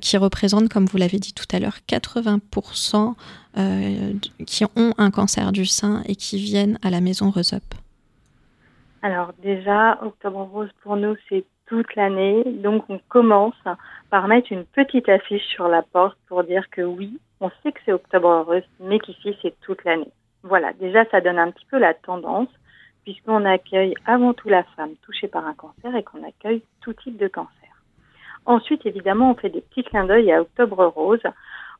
qui 0.00 0.16
représentent, 0.16 0.70
comme 0.70 0.86
vous 0.86 0.96
l'avez 0.96 1.18
dit 1.18 1.34
tout 1.34 1.44
à 1.52 1.58
l'heure, 1.58 1.76
80% 1.86 3.12
qui 4.46 4.64
ont 4.74 4.94
un 4.96 5.10
cancer 5.10 5.52
du 5.52 5.66
sein 5.66 6.02
et 6.06 6.16
qui 6.16 6.38
viennent 6.38 6.78
à 6.80 6.88
la 6.88 7.02
maison 7.02 7.30
Rose 7.30 7.52
Up. 7.52 7.62
Alors 9.02 9.34
déjà, 9.42 10.02
Octobre 10.02 10.48
Rose 10.50 10.70
pour 10.82 10.96
nous, 10.96 11.14
c'est 11.28 11.44
toute 11.72 11.94
l'année. 11.96 12.44
Donc 12.44 12.84
on 12.90 13.00
commence 13.08 13.56
par 14.10 14.28
mettre 14.28 14.52
une 14.52 14.66
petite 14.66 15.08
affiche 15.08 15.46
sur 15.46 15.68
la 15.68 15.80
porte 15.80 16.18
pour 16.28 16.44
dire 16.44 16.68
que 16.68 16.82
oui, 16.82 17.18
on 17.40 17.50
sait 17.62 17.72
que 17.72 17.80
c'est 17.86 17.94
Octobre 17.94 18.28
Heureuse, 18.28 18.68
mais 18.78 18.98
qu'ici 18.98 19.34
c'est 19.40 19.58
toute 19.62 19.82
l'année. 19.84 20.12
Voilà, 20.42 20.74
déjà 20.74 21.06
ça 21.06 21.22
donne 21.22 21.38
un 21.38 21.50
petit 21.50 21.64
peu 21.70 21.78
la 21.78 21.94
tendance 21.94 22.50
puisqu'on 23.04 23.46
accueille 23.46 23.94
avant 24.04 24.34
tout 24.34 24.50
la 24.50 24.64
femme 24.76 24.96
touchée 25.00 25.28
par 25.28 25.46
un 25.46 25.54
cancer 25.54 25.96
et 25.96 26.02
qu'on 26.02 26.22
accueille 26.22 26.62
tout 26.82 26.92
type 26.92 27.16
de 27.16 27.26
cancer. 27.26 27.50
Ensuite, 28.44 28.84
évidemment, 28.84 29.30
on 29.30 29.34
fait 29.34 29.48
des 29.48 29.62
petits 29.62 29.82
clins 29.82 30.04
d'œil 30.04 30.30
à 30.30 30.42
Octobre 30.42 30.84
Rose. 30.84 31.22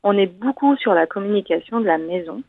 On 0.02 0.16
est 0.16 0.26
beaucoup 0.26 0.74
sur 0.76 0.94
la 0.94 1.06
communication 1.06 1.80
de 1.80 1.86
la 1.86 1.98
maison. 1.98 2.42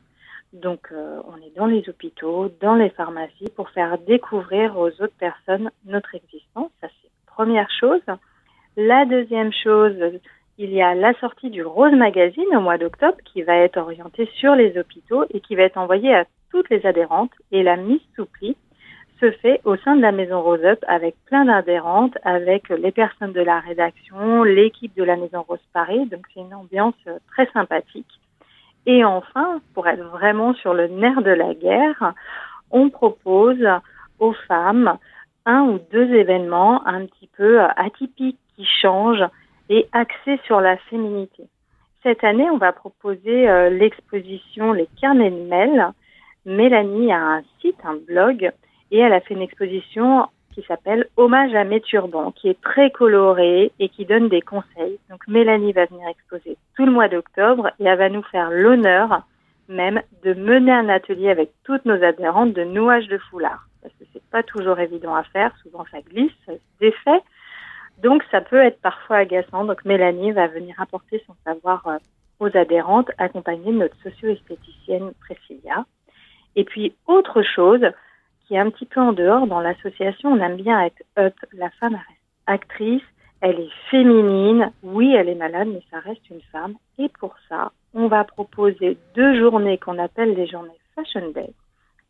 Donc, 0.53 0.88
euh, 0.91 1.19
on 1.27 1.38
est 1.38 1.55
dans 1.57 1.65
les 1.65 1.88
hôpitaux, 1.89 2.50
dans 2.62 2.75
les 2.75 2.89
pharmacies 2.91 3.50
pour 3.55 3.69
faire 3.71 3.97
découvrir 3.97 4.77
aux 4.77 4.88
autres 4.88 5.17
personnes 5.19 5.71
notre 5.85 6.15
existence. 6.15 6.71
Ça, 6.79 6.88
première 7.35 7.69
chose. 7.79 8.01
La 8.77 9.05
deuxième 9.05 9.51
chose, 9.51 9.97
il 10.57 10.71
y 10.71 10.81
a 10.81 10.93
la 10.93 11.13
sortie 11.15 11.49
du 11.49 11.63
Rose 11.63 11.93
Magazine 11.93 12.55
au 12.55 12.61
mois 12.61 12.77
d'octobre 12.77 13.17
qui 13.25 13.41
va 13.41 13.55
être 13.57 13.77
orientée 13.77 14.29
sur 14.35 14.55
les 14.55 14.77
hôpitaux 14.77 15.25
et 15.31 15.39
qui 15.41 15.55
va 15.55 15.63
être 15.63 15.77
envoyée 15.77 16.13
à 16.13 16.25
toutes 16.51 16.69
les 16.69 16.85
adhérentes. 16.85 17.31
Et 17.51 17.63
la 17.63 17.75
mise 17.75 18.01
sous 18.15 18.25
pli 18.25 18.55
se 19.19 19.31
fait 19.31 19.61
au 19.63 19.75
sein 19.77 19.95
de 19.95 20.01
la 20.01 20.11
maison 20.11 20.41
Rose 20.41 20.63
Up 20.63 20.79
avec 20.87 21.15
plein 21.25 21.45
d'adhérentes, 21.45 22.17
avec 22.23 22.69
les 22.69 22.91
personnes 22.91 23.33
de 23.33 23.41
la 23.41 23.59
rédaction, 23.59 24.43
l'équipe 24.43 24.95
de 24.95 25.03
la 25.03 25.15
maison 25.15 25.43
Rose 25.47 25.67
Paris. 25.73 26.05
Donc 26.07 26.25
c'est 26.33 26.41
une 26.41 26.53
ambiance 26.53 27.01
très 27.31 27.49
sympathique. 27.51 28.19
Et 28.85 29.03
enfin, 29.03 29.59
pour 29.73 29.87
être 29.87 30.03
vraiment 30.03 30.53
sur 30.55 30.73
le 30.73 30.87
nerf 30.87 31.21
de 31.23 31.31
la 31.31 31.53
guerre, 31.55 32.13
on 32.69 32.89
propose 32.89 33.65
aux 34.19 34.33
femmes 34.47 34.97
un 35.45 35.63
ou 35.63 35.79
deux 35.91 36.13
événements 36.13 36.85
un 36.88 37.05
petit 37.05 37.29
peu 37.35 37.62
euh, 37.62 37.67
atypiques 37.75 38.39
qui 38.55 38.65
changent 38.65 39.27
et 39.69 39.88
axés 39.91 40.39
sur 40.45 40.62
la 40.62 40.77
féminité. 40.77 41.43
Cette 42.03 42.23
année, 42.23 42.50
on 42.50 42.57
va 42.57 42.71
proposer 42.71 43.50
euh, 43.50 43.69
l'exposition 43.69 44.73
Les 44.73 44.88
carnets 45.01 45.31
de 45.31 45.47
Mel. 45.47 45.88
Mélanie 46.45 47.12
a 47.13 47.19
un 47.19 47.41
site, 47.62 47.79
un 47.85 47.95
blog, 47.95 48.51
et 48.91 49.00
elle 49.00 49.13
a 49.13 49.21
fait 49.21 49.33
une 49.33 49.41
exposition 49.41 50.27
qui 50.53 50.62
s'appelle 50.63 51.07
Hommage 51.17 51.55
à 51.55 51.63
mes 51.63 51.81
turbans, 51.81 52.31
qui 52.31 52.50
est 52.50 52.62
très 52.62 52.91
colorée 52.91 53.71
et 53.79 53.89
qui 53.89 54.05
donne 54.05 54.29
des 54.29 54.41
conseils. 54.41 55.00
Donc 55.09 55.27
Mélanie 55.27 55.71
va 55.71 55.85
venir 55.85 56.07
exposer 56.07 56.57
tout 56.75 56.85
le 56.85 56.91
mois 56.91 57.07
d'octobre 57.07 57.71
et 57.79 57.85
elle 57.85 57.97
va 57.97 58.09
nous 58.09 58.23
faire 58.23 58.51
l'honneur 58.51 59.23
même 59.69 60.01
de 60.23 60.33
mener 60.33 60.71
un 60.71 60.89
atelier 60.89 61.29
avec 61.29 61.51
toutes 61.63 61.85
nos 61.85 62.03
adhérentes 62.03 62.53
de 62.53 62.63
nouage 62.63 63.07
de 63.07 63.17
foulard 63.17 63.65
parce 63.83 63.93
que 63.95 64.05
c'est 64.13 64.23
pas 64.31 64.41
toujours 64.41 64.79
évident 64.79 65.13
à 65.13 65.23
faire. 65.23 65.55
Souvent, 65.61 65.85
ça 65.91 66.01
glisse, 66.01 66.31
ça 66.45 66.53
se 66.53 66.79
défait. 66.79 67.21
Donc, 68.01 68.23
ça 68.31 68.41
peut 68.41 68.63
être 68.63 68.81
parfois 68.81 69.17
agaçant. 69.17 69.65
Donc, 69.65 69.85
Mélanie 69.85 70.31
va 70.31 70.47
venir 70.47 70.79
apporter 70.79 71.23
son 71.27 71.35
savoir 71.45 71.85
euh, 71.87 71.97
aux 72.39 72.57
adhérentes, 72.57 73.11
accompagnée 73.17 73.71
de 73.71 73.77
notre 73.77 73.97
socio-esthéticienne 74.01 75.13
Priscilla. 75.19 75.85
Et 76.55 76.63
puis, 76.63 76.95
autre 77.05 77.43
chose 77.43 77.85
qui 78.47 78.55
est 78.55 78.59
un 78.59 78.69
petit 78.69 78.85
peu 78.85 78.99
en 78.99 79.13
dehors, 79.13 79.47
dans 79.47 79.59
l'association, 79.59 80.31
on 80.31 80.39
aime 80.39 80.57
bien 80.57 80.81
être 80.81 81.03
up. 81.17 81.35
La 81.53 81.69
femme 81.71 81.93
reste 81.93 82.23
actrice, 82.47 83.03
elle 83.41 83.59
est 83.59 83.71
féminine. 83.91 84.71
Oui, 84.81 85.13
elle 85.13 85.29
est 85.29 85.35
malade, 85.35 85.67
mais 85.71 85.81
ça 85.91 85.99
reste 85.99 86.29
une 86.29 86.41
femme. 86.51 86.75
Et 86.97 87.09
pour 87.19 87.35
ça, 87.49 87.71
on 87.93 88.07
va 88.07 88.23
proposer 88.23 88.97
deux 89.15 89.39
journées 89.39 89.77
qu'on 89.77 89.99
appelle 89.99 90.33
les 90.33 90.47
journées 90.47 90.79
Fashion 90.95 91.31
Day. 91.31 91.53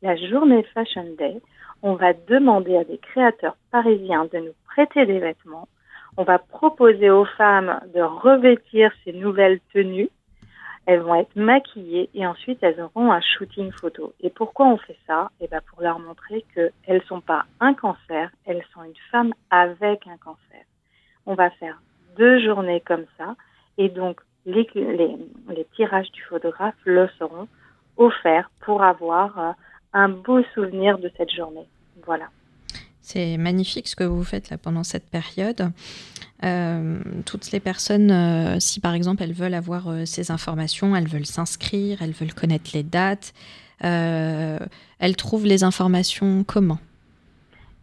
La 0.04 0.18
journée 0.18 0.64
Fashion 0.74 1.16
Day, 1.18 1.42
on 1.82 1.94
va 1.94 2.12
demander 2.12 2.76
à 2.76 2.84
des 2.84 2.98
créateurs 2.98 3.56
parisiens 3.72 4.26
de 4.26 4.38
nous 4.38 4.54
prêter 4.66 5.06
des 5.06 5.20
vêtements. 5.20 5.70
On 6.18 6.26
va 6.26 6.40
proposer 6.40 7.10
aux 7.10 7.24
femmes 7.24 7.80
de 7.96 8.02
revêtir 8.02 8.92
ces 9.06 9.14
nouvelles 9.14 9.62
tenues. 9.74 10.10
Elles 10.86 11.00
vont 11.00 11.16
être 11.16 11.38
maquillées 11.38 12.10
et 12.14 12.28
ensuite 12.28 12.60
elles 12.64 12.82
auront 12.82 13.14
un 13.14 13.22
shooting 13.22 13.72
photo. 13.72 14.12
Et 14.20 14.30
pourquoi 14.30 14.66
on 14.66 14.76
fait 14.76 14.98
ça? 15.08 15.32
Eh 15.40 15.48
ben 15.48 15.62
pour 15.70 15.82
leur 15.82 16.00
montrer 16.00 16.44
qu'elles 16.54 16.74
ne 16.90 17.00
sont 17.08 17.22
pas 17.22 17.46
un 17.62 17.74
cancer, 17.74 18.30
elles 18.46 18.66
sont 18.74 18.84
une 18.84 19.00
femme 19.10 19.34
avec 19.52 20.06
un 20.08 20.18
cancer. 20.18 20.66
On 21.26 21.36
va 21.36 21.50
faire 21.50 21.82
deux 22.18 22.40
journées 22.44 22.82
comme 22.82 23.06
ça 23.18 23.38
et 23.78 23.88
donc 23.88 24.20
les, 24.46 24.68
les 24.76 25.66
tirages 25.78 26.12
du 26.12 26.22
photographe 26.24 26.76
le 26.84 27.08
seront 27.18 27.48
offerts 27.96 28.50
pour 28.60 28.84
avoir 28.84 29.40
euh, 29.40 29.52
un 29.94 30.10
beau 30.10 30.42
souvenir 30.54 30.98
de 30.98 31.12
cette 31.18 31.32
journée. 31.32 31.68
Voilà. 32.06 32.26
C'est 33.02 33.38
magnifique 33.38 33.88
ce 33.88 33.96
que 33.96 34.04
vous 34.04 34.24
faites 34.24 34.50
là 34.50 34.58
pendant 34.58 34.84
cette 34.84 35.10
période. 35.10 35.72
Euh, 36.44 37.00
toutes 37.26 37.52
les 37.52 37.60
personnes, 37.60 38.12
euh, 38.12 38.60
si 38.60 38.80
par 38.80 38.94
exemple 38.94 39.24
elles 39.24 39.34
veulent 39.34 39.54
avoir 39.54 39.90
euh, 39.90 40.06
ces 40.06 40.32
informations, 40.32 40.96
elles 40.96 41.08
veulent 41.08 41.26
s'inscrire, 41.26 42.02
elles 42.02 42.12
veulent 42.12 42.34
connaître 42.34 42.72
les 42.74 42.84
dates, 42.84 43.34
elles 43.82 45.16
trouvent 45.18 45.46
les 45.46 45.66
informations 45.66 46.46
comment? 46.46 46.78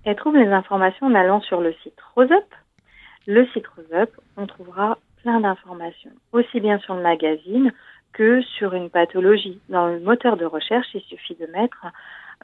Elles 0.05 0.17
trouvent 0.17 0.38
les 0.38 0.49
informations 0.49 1.07
en 1.07 1.14
allant 1.14 1.43
sur 1.43 1.61
le 1.61 1.75
site 1.83 1.99
RoseUp. 2.14 2.55
Le 3.26 3.47
site 3.49 3.67
RoseUp, 3.67 4.11
on 4.38 4.47
trouvera 4.47 4.97
plein 5.23 5.40
d'informations, 5.40 6.12
aussi 6.33 6.61
bien 6.61 6.79
sur 6.79 6.95
le 6.95 7.02
magazine 7.02 7.73
que 8.12 8.43
sur 8.43 8.75
une 8.75 8.90
pathologie. 8.90 9.61
Dans 9.69 9.87
le 9.87 10.00
moteur 10.00 10.37
de 10.37 10.45
recherche, 10.45 10.88
il 10.95 11.02
suffit 11.02 11.37
de 11.37 11.47
mettre 11.47 11.87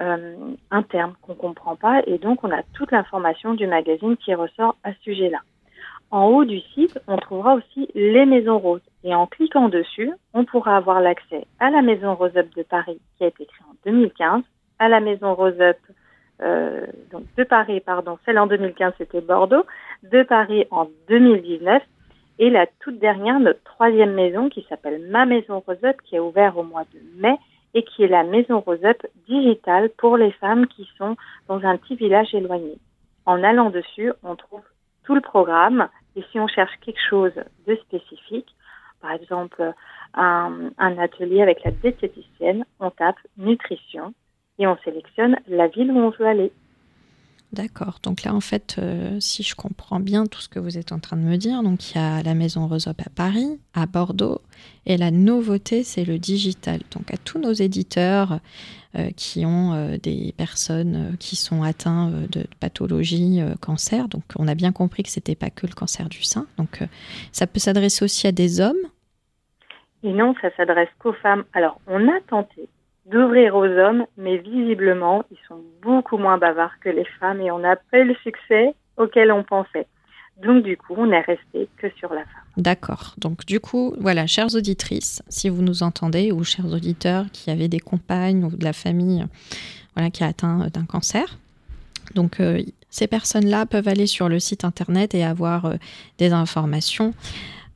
euh, 0.00 0.34
un 0.70 0.82
terme 0.82 1.14
qu'on 1.22 1.32
ne 1.32 1.38
comprend 1.38 1.76
pas 1.76 2.02
et 2.06 2.18
donc 2.18 2.44
on 2.44 2.50
a 2.50 2.62
toute 2.74 2.92
l'information 2.92 3.54
du 3.54 3.66
magazine 3.66 4.16
qui 4.16 4.34
ressort 4.34 4.76
à 4.84 4.92
ce 4.92 5.00
sujet-là. 5.00 5.38
En 6.10 6.26
haut 6.26 6.44
du 6.44 6.60
site, 6.60 7.00
on 7.08 7.16
trouvera 7.16 7.54
aussi 7.54 7.88
les 7.94 8.26
maisons 8.26 8.58
roses 8.58 8.82
et 9.02 9.14
en 9.14 9.26
cliquant 9.26 9.68
dessus, 9.68 10.12
on 10.34 10.44
pourra 10.44 10.76
avoir 10.76 11.00
l'accès 11.00 11.46
à 11.58 11.70
la 11.70 11.82
maison 11.82 12.14
Rose 12.14 12.36
Up 12.36 12.48
de 12.56 12.62
Paris 12.62 13.00
qui 13.16 13.24
a 13.24 13.28
été 13.28 13.44
créée 13.46 13.66
en 13.68 13.74
2015, 13.90 14.42
à 14.78 14.88
la 14.88 15.00
maison 15.00 15.34
Rose 15.34 15.60
Up 15.60 15.78
euh, 16.42 16.86
de 17.36 17.44
Paris, 17.44 17.80
pardon, 17.80 18.18
celle 18.24 18.38
en 18.38 18.46
2015 18.46 18.92
c'était 18.98 19.20
Bordeaux, 19.20 19.64
de 20.04 20.22
Paris 20.22 20.66
en 20.70 20.88
2019 21.08 21.82
et 22.38 22.50
la 22.50 22.66
toute 22.80 22.98
dernière, 22.98 23.40
notre 23.40 23.62
troisième 23.64 24.12
maison 24.12 24.48
qui 24.48 24.64
s'appelle 24.68 25.06
Ma 25.08 25.24
Maison 25.24 25.62
Roseup, 25.66 26.00
qui 26.02 26.16
est 26.16 26.20
ouverte 26.20 26.56
au 26.56 26.62
mois 26.62 26.84
de 26.92 27.00
mai 27.20 27.36
et 27.74 27.82
qui 27.82 28.04
est 28.04 28.08
la 28.08 28.24
Maison 28.24 28.60
Roseup 28.60 29.06
digitale 29.26 29.90
pour 29.96 30.16
les 30.16 30.32
femmes 30.32 30.66
qui 30.66 30.88
sont 30.98 31.16
dans 31.48 31.62
un 31.64 31.76
petit 31.76 31.96
village 31.96 32.34
éloigné. 32.34 32.78
En 33.24 33.42
allant 33.42 33.70
dessus, 33.70 34.12
on 34.22 34.36
trouve 34.36 34.62
tout 35.04 35.14
le 35.14 35.20
programme 35.20 35.88
et 36.14 36.22
si 36.30 36.38
on 36.38 36.46
cherche 36.46 36.72
quelque 36.84 37.00
chose 37.08 37.34
de 37.66 37.74
spécifique, 37.76 38.54
par 39.00 39.12
exemple 39.12 39.72
un, 40.14 40.70
un 40.78 40.98
atelier 40.98 41.42
avec 41.42 41.62
la 41.64 41.70
diététicienne, 41.70 42.64
on 42.80 42.90
tape 42.90 43.18
nutrition 43.36 44.14
et 44.58 44.66
on 44.66 44.76
sélectionne 44.78 45.36
la 45.48 45.68
ville 45.68 45.90
où 45.90 45.98
on 45.98 46.10
veut 46.10 46.26
aller. 46.26 46.52
D'accord. 47.56 48.00
Donc 48.02 48.22
là, 48.22 48.34
en 48.34 48.42
fait, 48.42 48.76
euh, 48.78 49.16
si 49.18 49.42
je 49.42 49.54
comprends 49.54 49.98
bien 49.98 50.26
tout 50.26 50.40
ce 50.42 50.48
que 50.50 50.58
vous 50.58 50.76
êtes 50.76 50.92
en 50.92 50.98
train 50.98 51.16
de 51.16 51.22
me 51.22 51.36
dire, 51.36 51.62
donc 51.62 51.90
il 51.90 51.96
y 51.96 51.98
a 51.98 52.22
la 52.22 52.34
maison 52.34 52.66
Rosop 52.66 53.00
à 53.00 53.08
Paris, 53.08 53.58
à 53.72 53.86
Bordeaux, 53.86 54.42
et 54.84 54.98
la 54.98 55.10
nouveauté, 55.10 55.82
c'est 55.82 56.04
le 56.04 56.18
digital. 56.18 56.80
Donc 56.90 57.10
à 57.14 57.16
tous 57.16 57.38
nos 57.38 57.54
éditeurs 57.54 58.40
euh, 58.98 59.08
qui 59.16 59.46
ont 59.46 59.72
euh, 59.72 59.96
des 59.96 60.34
personnes 60.36 61.16
qui 61.18 61.34
sont 61.34 61.62
atteintes 61.62 62.12
de 62.30 62.46
pathologie 62.60 63.40
cancer, 63.62 64.08
donc 64.08 64.24
on 64.38 64.48
a 64.48 64.54
bien 64.54 64.72
compris 64.72 65.02
que 65.02 65.08
c'était 65.08 65.34
pas 65.34 65.48
que 65.48 65.66
le 65.66 65.72
cancer 65.72 66.10
du 66.10 66.22
sein. 66.24 66.46
Donc 66.58 66.80
ça 67.32 67.46
peut 67.46 67.58
s'adresser 67.58 68.04
aussi 68.04 68.26
à 68.26 68.32
des 68.32 68.60
hommes? 68.60 68.76
Et 70.02 70.12
non, 70.12 70.34
ça 70.42 70.54
s'adresse 70.58 70.90
qu'aux 70.98 71.14
femmes. 71.14 71.44
Alors 71.54 71.80
on 71.86 72.06
a 72.06 72.20
tenté 72.28 72.68
d'ouvrir 73.10 73.54
aux 73.56 73.66
hommes, 73.66 74.06
mais 74.16 74.38
visiblement, 74.38 75.24
ils 75.30 75.38
sont 75.48 75.62
beaucoup 75.82 76.18
moins 76.18 76.38
bavards 76.38 76.78
que 76.80 76.88
les 76.88 77.06
femmes 77.20 77.40
et 77.40 77.50
on 77.50 77.58
n'a 77.58 77.76
pas 77.76 78.00
eu 78.00 78.04
le 78.04 78.14
succès 78.16 78.74
auquel 78.96 79.30
on 79.32 79.44
pensait. 79.44 79.86
Donc 80.42 80.64
du 80.64 80.76
coup, 80.76 80.94
on 80.96 81.06
n'est 81.06 81.20
resté 81.20 81.68
que 81.78 81.88
sur 81.98 82.12
la 82.12 82.24
femme. 82.24 82.44
D'accord. 82.56 83.14
Donc 83.18 83.46
du 83.46 83.60
coup, 83.60 83.94
voilà, 83.98 84.26
chères 84.26 84.54
auditrices, 84.54 85.22
si 85.28 85.48
vous 85.48 85.62
nous 85.62 85.82
entendez, 85.82 86.30
ou 86.32 86.44
chers 86.44 86.66
auditeurs 86.66 87.26
qui 87.32 87.50
avaient 87.50 87.68
des 87.68 87.80
compagnes 87.80 88.44
ou 88.44 88.50
de 88.50 88.64
la 88.64 88.72
famille 88.72 89.24
voilà, 89.94 90.10
qui 90.10 90.24
a 90.24 90.26
atteint 90.26 90.68
d'un 90.72 90.84
cancer, 90.84 91.38
donc 92.14 92.40
euh, 92.40 92.62
ces 92.90 93.06
personnes-là 93.06 93.66
peuvent 93.66 93.88
aller 93.88 94.06
sur 94.06 94.28
le 94.28 94.38
site 94.38 94.64
internet 94.64 95.14
et 95.14 95.24
avoir 95.24 95.66
euh, 95.66 95.74
des 96.18 96.32
informations. 96.32 97.14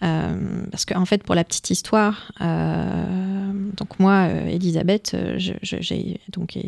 Euh, 0.03 0.65
parce 0.71 0.87
qu'en 0.87 1.03
en 1.03 1.05
fait, 1.05 1.23
pour 1.23 1.35
la 1.35 1.45
petite 1.45 1.71
histoire, 1.71 2.33
euh, 2.41 3.53
donc 3.77 3.99
moi, 3.99 4.29
euh, 4.29 4.47
Elisabeth, 4.47 5.17
j'ai 5.37 6.21
donc 6.31 6.59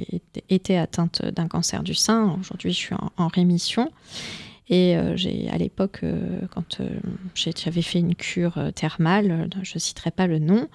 été 0.48 0.78
atteinte 0.78 1.24
d'un 1.24 1.48
cancer 1.48 1.82
du 1.82 1.94
sein. 1.94 2.36
Aujourd'hui, 2.40 2.72
je 2.72 2.78
suis 2.78 2.94
en, 3.16 3.28
rémission. 3.28 3.90
Et 4.68 4.96
j'ai 5.16 5.50
à 5.50 5.58
l'époque, 5.58 6.02
quand 6.54 6.80
j'avais 7.34 7.82
fait 7.82 7.98
une 7.98 8.14
cure 8.14 8.58
thermale, 8.74 9.50
je 9.62 9.74
ne 9.74 9.78
citerai 9.78 10.10
pas 10.10 10.26
le 10.26 10.38
nom 10.38 10.66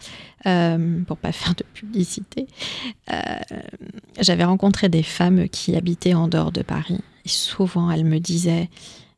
pour 1.07 1.17
pas 1.17 1.31
faire 1.31 1.55
de 1.55 1.63
publicité, 1.73 2.45
j'avais 4.19 4.43
rencontré 4.43 4.89
des 4.89 5.01
femmes 5.01 5.49
qui 5.49 5.75
habitaient 5.75 6.13
en 6.13 6.27
dehors 6.27 6.51
de 6.51 6.61
Paris. 6.61 6.99
Et 7.25 7.29
souvent, 7.29 7.89
elles 7.89 8.05
me 8.05 8.19
disaient 8.19 8.69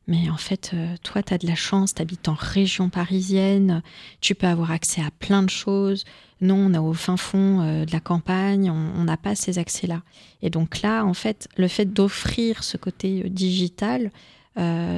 mais 0.06 0.28
en 0.30 0.36
fait, 0.36 0.72
euh, 0.74 0.96
toi, 1.04 1.22
tu 1.22 1.34
as 1.34 1.38
de 1.38 1.46
la 1.46 1.54
chance, 1.54 1.94
tu 1.94 2.02
habites 2.02 2.28
en 2.28 2.34
région 2.34 2.88
parisienne, 2.88 3.82
tu 4.20 4.34
peux 4.34 4.46
avoir 4.46 4.72
accès 4.72 5.00
à 5.02 5.10
plein 5.10 5.42
de 5.42 5.50
choses. 5.50 6.04
Non, 6.40 6.56
on 6.56 6.74
est 6.74 6.78
au 6.78 6.94
fin 6.94 7.16
fond 7.16 7.60
euh, 7.60 7.84
de 7.84 7.92
la 7.92 8.00
campagne, 8.00 8.70
on 8.70 9.04
n'a 9.04 9.16
pas 9.16 9.34
ces 9.34 9.58
accès-là. 9.58 10.00
Et 10.42 10.50
donc 10.50 10.82
là, 10.82 11.04
en 11.04 11.14
fait, 11.14 11.48
le 11.56 11.68
fait 11.68 11.84
d'offrir 11.84 12.64
ce 12.64 12.76
côté 12.76 13.22
euh, 13.24 13.28
digital, 13.28 14.10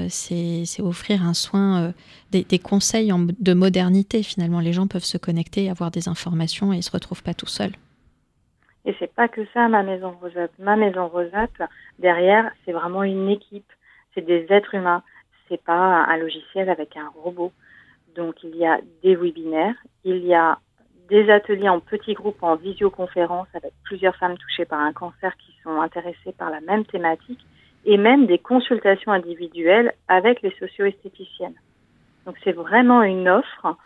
c'est 0.08 0.64
offrir 0.80 1.22
un 1.22 1.34
soin, 1.34 1.92
des, 2.32 2.58
conseils 2.58 3.12
de 3.38 3.54
modernité 3.54 4.24
finalement. 4.24 4.58
Les 4.58 4.72
gens 4.72 4.88
peuvent 4.88 5.04
se 5.04 5.18
connecter, 5.18 5.70
avoir 5.70 5.92
des 5.92 6.08
informations 6.08 6.72
et 6.72 6.78
ils 6.78 6.82
se 6.82 6.90
retrouvent 6.90 7.22
pas 7.22 7.34
tout 7.34 7.46
seuls. 7.46 7.74
Et 8.84 8.96
c'est 8.98 9.14
pas 9.14 9.28
que 9.28 9.42
ça, 9.54 9.68
ma 9.68 9.84
maison 9.84 10.16
Rosette. 10.20 10.50
Ma 10.58 10.74
maison 10.74 11.06
Rosette, 11.06 11.62
derrière, 12.00 12.50
c'est 12.64 12.72
vraiment 12.72 13.04
une 13.04 13.28
équipe 13.28 13.70
c'est 14.14 14.24
des 14.24 14.46
êtres 14.50 14.74
humains. 14.74 15.02
C'est 15.48 15.62
pas 15.62 16.04
un 16.04 16.16
logiciel 16.16 16.70
avec 16.70 16.96
un 16.96 17.08
robot. 17.22 17.52
Donc 18.14 18.42
il 18.42 18.56
y 18.56 18.66
a 18.66 18.78
des 19.02 19.16
webinaires, 19.16 19.76
il 20.04 20.24
y 20.24 20.34
a 20.34 20.58
des 21.08 21.30
ateliers 21.30 21.68
en 21.68 21.80
petits 21.80 22.14
groupes 22.14 22.42
en 22.42 22.56
visioconférence 22.56 23.48
avec 23.54 23.72
plusieurs 23.84 24.16
femmes 24.16 24.38
touchées 24.38 24.64
par 24.64 24.80
un 24.80 24.92
cancer 24.92 25.36
qui 25.36 25.52
sont 25.62 25.80
intéressées 25.80 26.32
par 26.36 26.50
la 26.50 26.60
même 26.60 26.84
thématique 26.84 27.44
et 27.84 27.96
même 27.96 28.26
des 28.26 28.38
consultations 28.38 29.12
individuelles 29.12 29.92
avec 30.08 30.42
les 30.42 30.54
socio-esthéticiennes. 30.58 31.56
Donc 32.24 32.36
c'est 32.44 32.52
vraiment 32.52 33.02
une 33.02 33.28
offre 33.28 33.76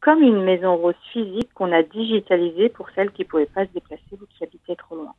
comme 0.00 0.22
une 0.22 0.42
maison 0.42 0.76
rose 0.76 0.94
physique 1.12 1.52
qu'on 1.54 1.72
a 1.72 1.82
digitalisée 1.82 2.68
pour 2.68 2.90
celles 2.90 3.10
qui 3.12 3.22
ne 3.22 3.28
pouvaient 3.28 3.46
pas 3.46 3.64
se 3.64 3.72
déplacer 3.72 4.02
ou 4.12 4.26
qui 4.26 4.44
habitaient 4.44 4.76
trop 4.76 4.96
loin. 4.96 5.14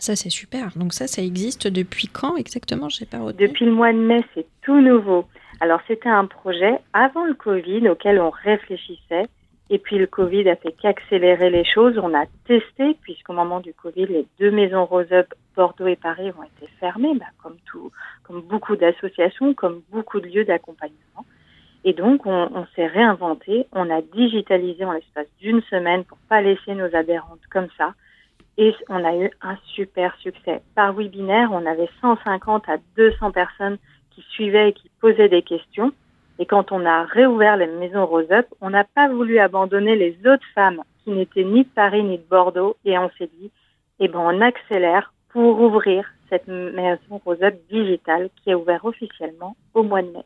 Ça, 0.00 0.16
c'est 0.16 0.30
super. 0.30 0.70
Donc 0.76 0.92
ça, 0.92 1.06
ça 1.06 1.22
existe 1.22 1.66
depuis 1.66 2.08
quand 2.08 2.36
exactement? 2.36 2.88
J'ai 2.88 3.06
pas 3.06 3.18
Depuis 3.32 3.66
le 3.66 3.72
mois 3.72 3.92
de 3.92 3.98
mai, 3.98 4.24
c'est 4.34 4.46
tout 4.62 4.80
nouveau. 4.80 5.26
Alors, 5.60 5.80
c'était 5.88 6.08
un 6.08 6.26
projet 6.26 6.78
avant 6.92 7.24
le 7.24 7.34
Covid 7.34 7.88
auquel 7.88 8.20
on 8.20 8.30
réfléchissait. 8.30 9.26
Et 9.70 9.78
puis, 9.78 9.98
le 9.98 10.06
Covid 10.06 10.48
a 10.48 10.56
fait 10.56 10.72
qu'accélérer 10.72 11.50
les 11.50 11.64
choses. 11.64 11.98
On 11.98 12.14
a 12.14 12.24
testé, 12.46 12.96
puisqu'au 13.02 13.34
moment 13.34 13.60
du 13.60 13.74
Covid, 13.74 14.06
les 14.06 14.26
deux 14.38 14.50
maisons 14.50 14.84
Rose-Up, 14.86 15.34
Bordeaux 15.56 15.88
et 15.88 15.96
Paris, 15.96 16.30
ont 16.38 16.44
été 16.44 16.70
fermées, 16.80 17.14
bah, 17.18 17.26
comme 17.42 18.40
beaucoup 18.42 18.76
d'associations, 18.76 19.52
comme 19.52 19.82
beaucoup 19.90 20.20
de 20.20 20.26
lieux 20.26 20.44
d'accompagnement. 20.44 21.26
Et 21.84 21.92
donc, 21.92 22.24
on, 22.24 22.48
on 22.54 22.66
s'est 22.74 22.86
réinventé. 22.86 23.66
On 23.72 23.90
a 23.90 24.00
digitalisé 24.00 24.84
en 24.84 24.92
l'espace 24.92 25.26
d'une 25.40 25.62
semaine 25.62 26.04
pour 26.04 26.18
pas 26.28 26.40
laisser 26.40 26.74
nos 26.74 26.94
adhérentes 26.94 27.40
comme 27.50 27.68
ça. 27.76 27.94
Et 28.58 28.74
on 28.88 29.04
a 29.04 29.16
eu 29.16 29.30
un 29.40 29.56
super 29.74 30.14
succès. 30.20 30.60
Par 30.74 30.92
webinaire, 30.92 31.50
on 31.52 31.64
avait 31.64 31.88
150 32.00 32.68
à 32.68 32.76
200 32.96 33.30
personnes 33.30 33.78
qui 34.10 34.22
suivaient 34.32 34.70
et 34.70 34.72
qui 34.72 34.90
posaient 35.00 35.28
des 35.28 35.42
questions. 35.42 35.92
Et 36.40 36.46
quand 36.46 36.72
on 36.72 36.84
a 36.84 37.04
réouvert 37.04 37.56
les 37.56 37.68
maisons 37.68 38.04
Rose 38.04 38.30
Up, 38.30 38.46
on 38.60 38.70
n'a 38.70 38.84
pas 38.84 39.08
voulu 39.08 39.38
abandonner 39.38 39.94
les 39.94 40.18
autres 40.26 40.46
femmes 40.54 40.82
qui 41.04 41.10
n'étaient 41.10 41.44
ni 41.44 41.62
de 41.64 41.68
Paris 41.68 42.02
ni 42.02 42.18
de 42.18 42.24
Bordeaux. 42.28 42.76
Et 42.84 42.98
on 42.98 43.10
s'est 43.16 43.30
dit, 43.40 43.50
eh 44.00 44.08
ben, 44.08 44.18
on 44.18 44.40
accélère 44.40 45.12
pour 45.30 45.60
ouvrir 45.60 46.04
cette 46.28 46.48
maison 46.48 47.20
Rose 47.24 47.42
Up 47.42 47.54
digitale 47.70 48.28
qui 48.42 48.50
est 48.50 48.54
ouverte 48.54 48.84
officiellement 48.84 49.56
au 49.74 49.84
mois 49.84 50.02
de 50.02 50.08
mai. 50.08 50.24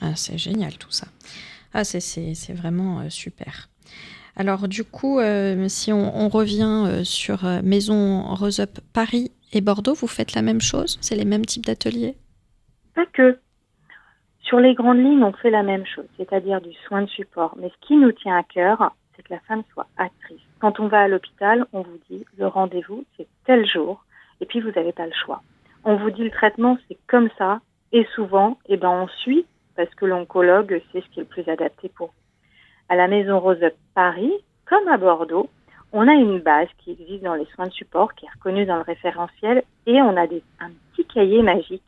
Ah, 0.00 0.14
c'est 0.14 0.38
génial 0.38 0.78
tout 0.78 0.90
ça. 0.90 1.08
Ah, 1.74 1.84
c'est 1.84 2.52
vraiment 2.52 3.00
euh, 3.00 3.08
super. 3.08 3.68
Alors 4.36 4.66
du 4.66 4.84
coup, 4.84 5.18
euh, 5.18 5.68
si 5.68 5.92
on, 5.92 6.28
revient 6.28 6.86
euh, 6.86 7.04
sur 7.04 7.44
euh, 7.44 7.60
Maison 7.62 8.22
Rose 8.34 8.60
Up 8.60 8.78
Paris 8.94 9.30
et 9.52 9.60
Bordeaux, 9.60 9.94
vous 9.94 10.06
faites 10.06 10.34
la 10.34 10.42
même 10.42 10.60
chose? 10.60 10.98
C'est 11.02 11.16
les 11.16 11.26
mêmes 11.26 11.44
types 11.44 11.66
d'ateliers? 11.66 12.16
Pas 12.94 13.06
que. 13.06 13.38
Sur 14.40 14.58
les 14.58 14.74
grandes 14.74 14.98
lignes, 14.98 15.22
on 15.22 15.32
fait 15.32 15.50
la 15.50 15.62
même 15.62 15.84
chose, 15.86 16.06
c'est-à-dire 16.16 16.60
du 16.60 16.72
soin 16.86 17.02
de 17.02 17.08
support. 17.08 17.54
Mais 17.60 17.68
ce 17.68 17.86
qui 17.86 17.96
nous 17.96 18.12
tient 18.12 18.38
à 18.38 18.42
cœur, 18.42 18.94
c'est 19.14 19.22
que 19.22 19.34
la 19.34 19.40
femme 19.40 19.62
soit 19.72 19.86
actrice. 19.98 20.40
Quand 20.60 20.80
on 20.80 20.88
va 20.88 21.00
à 21.00 21.08
l'hôpital, 21.08 21.66
on 21.72 21.82
vous 21.82 21.98
dit 22.10 22.24
le 22.38 22.46
rendez-vous, 22.46 23.04
c'est 23.16 23.26
tel 23.46 23.66
jour, 23.66 24.04
et 24.40 24.46
puis 24.46 24.60
vous 24.60 24.70
n'avez 24.70 24.92
pas 24.92 25.06
le 25.06 25.12
choix. 25.24 25.42
On 25.84 25.96
vous 25.96 26.10
dit 26.10 26.24
le 26.24 26.30
traitement, 26.30 26.78
c'est 26.88 26.98
comme 27.06 27.28
ça, 27.36 27.60
et 27.92 28.06
souvent, 28.14 28.58
eh 28.66 28.76
ben, 28.78 28.88
on 28.90 29.08
suit, 29.08 29.44
parce 29.76 29.94
que 29.94 30.06
l'oncologue, 30.06 30.82
c'est 30.92 31.02
ce 31.02 31.08
qui 31.10 31.20
est 31.20 31.24
le 31.24 31.28
plus 31.28 31.48
adapté 31.50 31.90
pour 31.94 32.12
à 32.88 32.96
la 32.96 33.08
Maison 33.08 33.38
Rose 33.38 33.64
Paris, 33.94 34.32
comme 34.66 34.88
à 34.88 34.96
Bordeaux, 34.96 35.48
on 35.92 36.08
a 36.08 36.14
une 36.14 36.40
base 36.40 36.68
qui 36.78 36.92
existe 36.92 37.22
dans 37.22 37.34
les 37.34 37.46
soins 37.54 37.66
de 37.66 37.72
support, 37.72 38.14
qui 38.14 38.26
est 38.26 38.30
reconnue 38.34 38.64
dans 38.64 38.76
le 38.76 38.82
référentiel, 38.82 39.62
et 39.86 40.00
on 40.00 40.16
a 40.16 40.22
un 40.22 40.70
petit 40.92 41.04
cahier 41.06 41.42
magique 41.42 41.82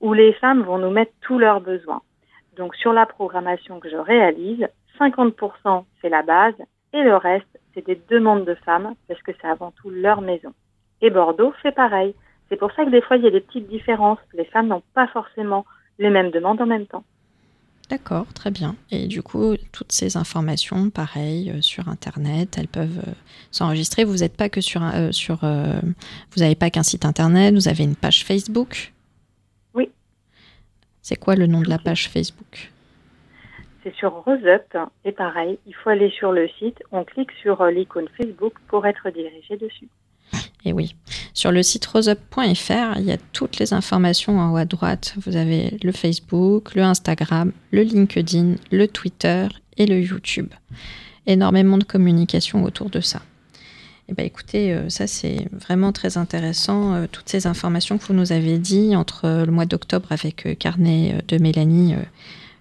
où 0.00 0.12
les 0.12 0.32
femmes 0.34 0.62
vont 0.62 0.78
nous 0.78 0.90
mettre 0.90 1.12
tous 1.20 1.38
leurs 1.38 1.60
besoins. 1.60 2.02
Donc 2.56 2.74
sur 2.74 2.92
la 2.92 3.06
programmation 3.06 3.80
que 3.80 3.88
je 3.88 3.96
réalise, 3.96 4.66
50% 4.98 5.84
c'est 6.00 6.08
la 6.08 6.22
base 6.22 6.54
et 6.92 7.02
le 7.02 7.16
reste 7.16 7.58
c'est 7.74 7.86
des 7.86 8.00
demandes 8.08 8.44
de 8.44 8.54
femmes 8.54 8.94
parce 9.06 9.20
que 9.22 9.32
c'est 9.40 9.48
avant 9.48 9.70
tout 9.70 9.90
leur 9.90 10.20
maison. 10.22 10.52
Et 11.02 11.10
Bordeaux 11.10 11.52
fait 11.62 11.72
pareil. 11.72 12.14
C'est 12.48 12.56
pour 12.56 12.72
ça 12.72 12.84
que 12.84 12.90
des 12.90 13.02
fois, 13.02 13.16
il 13.16 13.24
y 13.24 13.26
a 13.26 13.30
des 13.30 13.40
petites 13.40 13.68
différences. 13.68 14.18
Les 14.32 14.44
femmes 14.46 14.68
n'ont 14.68 14.82
pas 14.94 15.06
forcément 15.08 15.66
les 15.98 16.10
mêmes 16.10 16.30
demandes 16.30 16.60
en 16.60 16.66
même 16.66 16.86
temps. 16.86 17.04
D'accord, 17.88 18.26
très 18.34 18.50
bien. 18.50 18.74
Et 18.90 19.06
du 19.06 19.22
coup, 19.22 19.54
toutes 19.70 19.92
ces 19.92 20.16
informations, 20.16 20.90
pareil, 20.90 21.50
euh, 21.50 21.60
sur 21.60 21.88
Internet, 21.88 22.56
elles 22.58 22.66
peuvent 22.66 22.98
euh, 23.06 23.12
s'enregistrer. 23.52 24.02
Vous 24.02 24.18
n'êtes 24.18 24.36
pas 24.36 24.48
que 24.48 24.60
sur, 24.60 24.82
euh, 24.82 25.12
sur 25.12 25.36
vous 25.42 26.40
n'avez 26.40 26.56
pas 26.56 26.70
qu'un 26.70 26.82
site 26.82 27.04
Internet, 27.04 27.54
vous 27.54 27.68
avez 27.68 27.84
une 27.84 27.94
page 27.94 28.24
Facebook? 28.24 28.92
Oui. 29.74 29.90
C'est 31.00 31.16
quoi 31.16 31.36
le 31.36 31.46
nom 31.46 31.60
de 31.60 31.68
la 31.68 31.78
page 31.78 32.08
Facebook? 32.08 32.72
C'est 33.84 33.94
sur 33.94 34.12
RoseUp 34.24 34.76
et 35.04 35.12
pareil, 35.12 35.60
il 35.64 35.74
faut 35.76 35.90
aller 35.90 36.10
sur 36.10 36.32
le 36.32 36.48
site, 36.58 36.82
on 36.90 37.04
clique 37.04 37.30
sur 37.40 37.64
l'icône 37.66 38.08
Facebook 38.16 38.54
pour 38.66 38.84
être 38.84 39.10
dirigé 39.10 39.56
dessus. 39.56 39.88
Et 40.64 40.72
oui, 40.72 40.96
sur 41.32 41.52
le 41.52 41.62
site 41.62 41.86
roseup.fr, 41.86 42.98
il 42.98 43.04
y 43.04 43.12
a 43.12 43.18
toutes 43.32 43.58
les 43.58 43.72
informations 43.72 44.38
en 44.40 44.52
haut 44.52 44.56
à 44.56 44.64
droite. 44.64 45.14
Vous 45.24 45.36
avez 45.36 45.78
le 45.82 45.92
Facebook, 45.92 46.74
le 46.74 46.82
Instagram, 46.82 47.52
le 47.70 47.82
LinkedIn, 47.82 48.56
le 48.72 48.88
Twitter 48.88 49.46
et 49.76 49.86
le 49.86 50.00
YouTube. 50.00 50.48
Énormément 51.26 51.78
de 51.78 51.84
communication 51.84 52.64
autour 52.64 52.90
de 52.90 53.00
ça. 53.00 53.22
Eh 54.08 54.14
bien, 54.14 54.24
écoutez, 54.24 54.72
euh, 54.72 54.88
ça 54.88 55.06
c'est 55.06 55.48
vraiment 55.52 55.92
très 55.92 56.16
intéressant. 56.16 56.94
Euh, 56.94 57.06
toutes 57.10 57.28
ces 57.28 57.46
informations 57.46 57.98
que 57.98 58.04
vous 58.04 58.14
nous 58.14 58.32
avez 58.32 58.58
dit 58.58 58.94
entre 58.94 59.44
le 59.44 59.52
mois 59.52 59.66
d'octobre 59.66 60.10
avec 60.10 60.46
euh, 60.46 60.54
Carnet 60.54 61.22
de 61.26 61.38
Mélanie, 61.38 61.94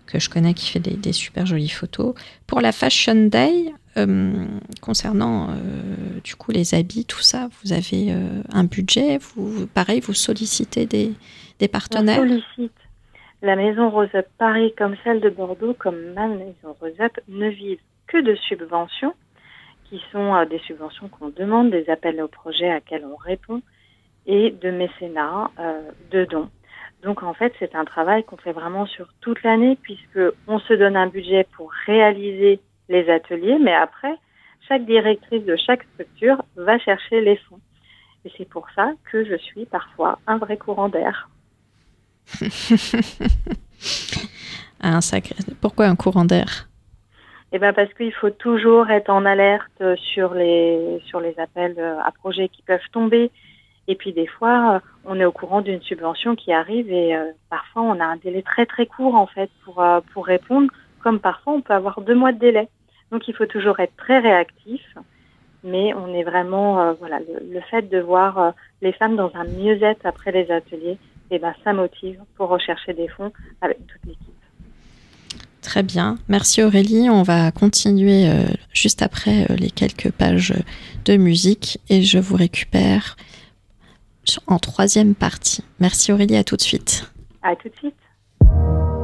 que 0.08 0.20
je 0.20 0.30
connais, 0.30 0.54
qui 0.54 0.68
fait 0.68 0.80
des, 0.80 0.96
des, 0.96 1.14
super 1.14 1.46
jolies 1.46 1.70
photos. 1.70 2.16
Pour 2.48 2.62
la 2.62 2.72
Fashion 2.72 3.28
Day, 3.28 3.74
euh, 3.98 4.46
concernant 4.82 5.50
euh, 5.50 6.20
du 6.22 6.36
coup 6.36 6.52
les 6.52 6.76
habits, 6.76 7.06
tout 7.06 7.22
ça, 7.22 7.48
vous 7.64 7.72
avez 7.72 8.12
euh, 8.12 8.42
un 8.52 8.66
budget, 8.66 9.18
vous, 9.20 9.68
pareil, 9.68 10.02
vous 10.02 10.14
sollicitez 10.14 10.86
des, 10.86 11.68
partenaires? 11.70 12.20
On 12.20 12.28
sollicite. 12.28 12.74
La 13.42 13.56
maison 13.56 13.90
Roseup 13.90 14.28
Paris 14.38 14.74
comme 14.78 14.96
celle 15.04 15.22
de 15.22 15.30
Bordeaux, 15.30 15.74
comme 15.74 16.14
ma 16.14 16.28
maison 16.28 16.76
Roseup, 16.82 17.20
ne 17.30 17.48
vivent 17.48 17.80
que 18.08 18.18
de 18.18 18.36
subventions, 18.36 19.14
qui 19.90 20.02
sont 20.12 20.44
des 20.46 20.60
subventions 20.60 21.08
qu'on 21.08 21.30
demande, 21.30 21.72
des 21.72 21.90
appels 21.90 22.22
au 22.22 22.28
projet 22.28 22.70
à 22.70 22.82
quels 22.82 23.06
on 23.06 23.16
répond, 23.16 23.62
et 24.26 24.52
de 24.52 24.72
mécénat, 24.72 25.52
de 26.12 26.26
dons. 26.26 26.50
Donc 27.04 27.24
en 27.24 27.34
fait, 27.34 27.54
c'est 27.60 27.76
un 27.76 27.86
travail 27.86 28.24
qu'on 28.24 28.38
fait 28.38 28.52
vraiment 28.52 28.88
sur 28.88 29.08
toute 29.22 29.42
l'année, 29.44 29.78
puisque 29.82 30.20
on 30.48 30.60
se 30.60 30.74
donne 30.74 30.98
un 30.98 31.08
budget 31.08 31.46
pour 31.56 31.72
réaliser 31.86 32.60
les 32.90 33.10
ateliers, 33.10 33.58
mais 33.62 33.74
après, 33.74 34.16
chaque 34.68 34.86
directrice 34.86 35.44
de 35.46 35.56
chaque 35.56 35.84
structure 35.94 36.44
va 36.56 36.78
chercher 36.80 37.22
les 37.22 37.38
fonds. 37.38 37.60
Et 38.26 38.32
c'est 38.38 38.50
pour 38.50 38.68
ça 38.76 38.92
que 39.12 39.24
je 39.24 39.36
suis 39.36 39.66
parfois 39.66 40.20
un 40.28 40.38
vrai 40.38 40.58
courant 40.58 40.90
d'air. 40.90 41.30
un 44.82 45.02
sacré... 45.02 45.36
Pourquoi 45.62 45.86
un 45.86 45.96
courant 45.96 46.26
d'air? 46.26 46.68
Eh 47.52 47.60
ben 47.60 47.72
parce 47.74 47.94
qu'il 47.94 48.12
faut 48.12 48.32
toujours 48.32 48.90
être 48.90 49.10
en 49.10 49.24
alerte 49.26 49.84
sur 50.14 50.34
les 50.34 51.00
sur 51.06 51.20
les 51.22 51.40
appels 51.40 51.80
à 51.80 52.12
projets 52.12 52.50
qui 52.50 52.64
peuvent 52.64 52.90
tomber. 52.92 53.32
Et 53.88 53.96
puis 53.96 54.14
des 54.14 54.26
fois, 54.26 54.82
on 55.06 55.20
est 55.20 55.26
au 55.26 55.32
courant 55.32 55.62
d'une 55.62 55.82
subvention 55.82 56.36
qui 56.36 56.52
arrive 56.52 56.92
et 56.92 57.16
euh, 57.16 57.32
parfois 57.50 57.84
on 57.84 58.00
a 58.00 58.06
un 58.06 58.18
délai 58.18 58.42
très 58.42 58.66
très 58.66 58.88
court 58.88 59.16
en 59.16 59.28
fait 59.28 59.50
pour 59.64 59.82
euh, 59.82 60.02
pour 60.14 60.26
répondre 60.26 60.72
comme 61.02 61.20
parfois 61.20 61.54
on 61.54 61.62
peut 61.62 61.74
avoir 61.74 62.02
deux 62.02 62.16
mois 62.16 62.32
de 62.32 62.40
délai. 62.40 62.68
Donc 63.12 63.28
il 63.28 63.36
faut 63.36 63.46
toujours 63.46 63.80
être 63.80 63.96
très 63.98 64.20
réactif, 64.20 64.82
mais 65.64 65.94
on 65.94 66.14
est 66.14 66.24
vraiment, 66.24 66.82
euh, 66.82 66.94
voilà, 66.94 67.20
le, 67.20 67.62
fait 67.62 67.84
de 67.84 68.00
voir 68.00 68.38
euh, 68.40 68.52
les 68.82 68.94
femmes 68.94 69.16
dans 69.16 69.32
un 69.36 69.46
mieux-être 69.46 70.06
après 70.06 70.32
les 70.32 70.52
ateliers, 70.52 70.98
et 71.32 71.36
eh 71.36 71.40
ben, 71.40 71.54
ça 71.64 71.74
motive 71.74 72.20
pour 72.36 72.50
rechercher 72.50 72.94
des 72.94 73.08
fonds 73.08 73.32
avec 73.62 73.78
toute 73.88 74.02
l'équipe. 74.06 74.22
Très 75.62 75.82
bien, 75.82 76.18
merci 76.28 76.62
Aurélie. 76.62 77.10
On 77.10 77.24
va 77.24 77.52
continuer 77.52 78.30
euh, 78.30 78.44
juste 78.72 79.02
après 79.02 79.48
les 79.58 79.72
quelques 79.72 80.12
pages 80.12 80.54
de 81.06 81.18
musique 81.18 81.80
et 81.90 82.04
je 82.04 82.20
vous 82.20 82.36
récupère 82.36 83.16
en 84.46 84.60
troisième 84.60 85.16
partie. 85.16 85.64
Merci 85.80 86.12
Aurélie, 86.12 86.38
à 86.38 86.44
tout 86.44 86.56
de 86.56 86.62
suite. 86.62 87.12
À 87.42 87.56
tout 87.56 87.70
de 87.70 87.76
suite. 87.76 87.96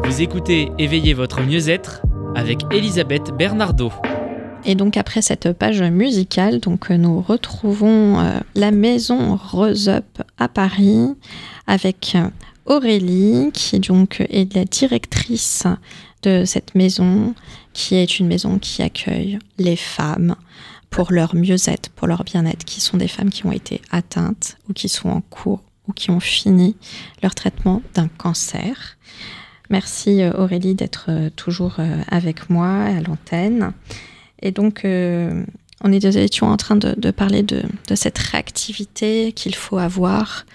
Vous 0.03 0.21
écoutez 0.21 0.69
Éveillez 0.77 1.13
votre 1.13 1.41
mieux-être 1.41 2.01
avec 2.35 2.61
Elisabeth 2.71 3.31
Bernardo. 3.37 3.91
Et 4.63 4.75
donc 4.75 4.97
après 4.97 5.21
cette 5.21 5.53
page 5.53 5.81
musicale, 5.81 6.59
donc 6.59 6.89
nous 6.89 7.21
retrouvons 7.21 8.19
euh, 8.19 8.39
la 8.55 8.71
maison 8.71 9.35
Rose 9.35 9.89
Up 9.89 10.21
à 10.37 10.47
Paris 10.47 11.15
avec 11.67 12.15
Aurélie 12.65 13.51
qui 13.53 13.79
donc 13.79 14.21
est 14.29 14.53
la 14.55 14.65
directrice 14.65 15.65
de 16.23 16.45
cette 16.45 16.75
maison 16.75 17.33
qui 17.73 17.95
est 17.95 18.19
une 18.19 18.27
maison 18.27 18.59
qui 18.59 18.81
accueille 18.81 19.39
les 19.57 19.75
femmes 19.75 20.35
pour 20.89 21.11
leur 21.11 21.35
mieux-être, 21.35 21.89
pour 21.89 22.07
leur 22.07 22.23
bien-être, 22.23 22.65
qui 22.65 22.81
sont 22.81 22.97
des 22.97 23.07
femmes 23.07 23.29
qui 23.29 23.45
ont 23.45 23.51
été 23.51 23.81
atteintes 23.91 24.57
ou 24.69 24.73
qui 24.73 24.89
sont 24.89 25.09
en 25.09 25.21
cours 25.21 25.61
ou 25.87 25.93
qui 25.93 26.11
ont 26.11 26.19
fini 26.19 26.75
leur 27.23 27.33
traitement 27.33 27.81
d'un 27.95 28.07
cancer. 28.07 28.97
Merci 29.71 30.21
euh, 30.21 30.33
Aurélie 30.33 30.75
d'être 30.75 31.05
euh, 31.07 31.29
toujours 31.29 31.77
euh, 31.79 32.01
avec 32.09 32.49
moi 32.49 32.67
à 32.67 32.99
l'antenne. 32.99 33.71
Et 34.41 34.51
donc, 34.51 34.81
on 34.83 35.91
étions 35.93 36.47
en 36.47 36.57
train 36.57 36.75
de, 36.75 37.11
parler 37.11 37.43
de, 37.43 37.63
cette 37.93 38.17
réactivité 38.17 39.33
qu'il 39.33 39.53
faut 39.53 39.77
avoir 39.77 40.47